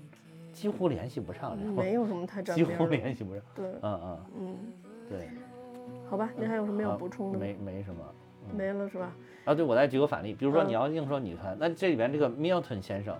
[0.52, 2.86] 几乎联系不上，然后没有什么太沾几乎。
[2.86, 4.56] 联系不上，对，嗯嗯，嗯，
[5.08, 5.28] 对，
[6.08, 7.44] 好吧，您还有什么要啊补充的吗？
[7.44, 8.00] 没没什么。
[8.56, 9.12] 没了是吧？
[9.44, 13.14] 啊，对，我再举个反例，比如说嗯你要硬说女团，那这里边这个 Milton 先生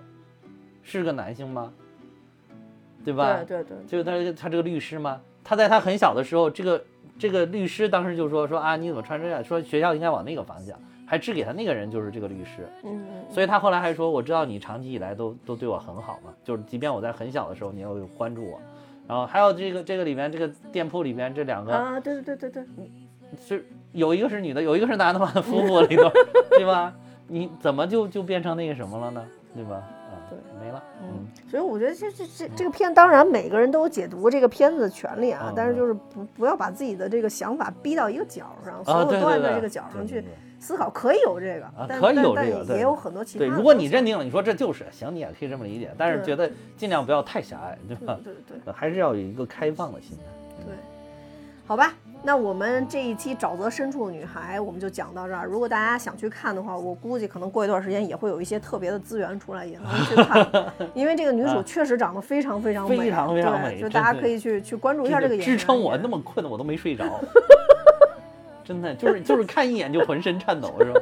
[0.83, 1.72] 是个男性吗？
[3.05, 3.45] 对吧？
[3.45, 5.20] 对对对，就是他他这个律师吗？
[5.45, 6.85] 他在他很小的时候，这个
[7.18, 9.45] 这个律师当时就说说啊，你怎么穿这样？
[9.45, 10.76] 说学校应该往那个方向，
[11.11, 12.68] 还指给他那个人就是这个律师。
[12.84, 18.61] 嗯嗯所以他后来还说，我知道你长期以来都都对我很好嘛，就是即便我在很小的时候，你要有关注我。
[19.08, 22.64] 然后还有这个这个里面这个店铺里面这两个啊，对对对对对，
[23.36, 26.08] 是有一个是女的，有一个是男的嘛， 夫妇里头，
[26.50, 26.94] 对吧？
[27.26, 29.26] 你怎么就就变成那个什么了呢？
[29.52, 29.74] 对吧？
[29.74, 30.80] 啊，对，没了。
[31.02, 48.16] 嗯，所以我觉得这这这这个片，当然每个人都有解读这个片子的权利啊嗯，但是就是不不要把自己的这个想法逼到一个角儿上，所啊，有对对对，都按照这个角上去对对对思考，可以有这个，但可以有这个也有很多其他对，的如果你认定了，你说这就是行，你也可以这么理解，但是觉得尽量不要太狭隘，对吧？
[48.22, 50.24] 对对对还是要有一个开放的心态。
[50.66, 50.74] 对，
[51.66, 51.94] 好吧。
[52.22, 55.46] 那我们这一期《沼泽深处的女孩》我们就讲到这儿。
[55.46, 60.46] 如果大家想去看的话，我估计可能过一段时间也会有一些特别的资源出来，也能去看。
[60.92, 65.56] 因为这个女主啊确实长得非常非常美，非常非常美就大家可以去去关注一下这个演员。
[65.56, 67.06] 支撑我那么困的我都没睡着，
[68.71, 71.01] 真的就是就是看一眼就浑身颤抖，是吧？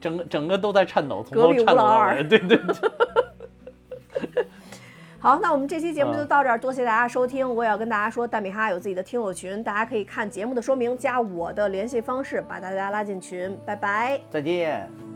[0.00, 2.24] 整个整个都在颤抖，从隔壁头颤抖到吴老二尾。
[2.24, 4.46] 对对对。
[5.20, 7.54] 好，那我们这期节目就嗯到这儿，多谢大家收听。
[7.54, 13.54] 我也要跟大家说，蛋米哈有自己的听友群，大家可以看节目的说明，加我的联系方式，把大家拉进群。
[13.66, 14.18] 拜拜。
[14.30, 15.07] 再见。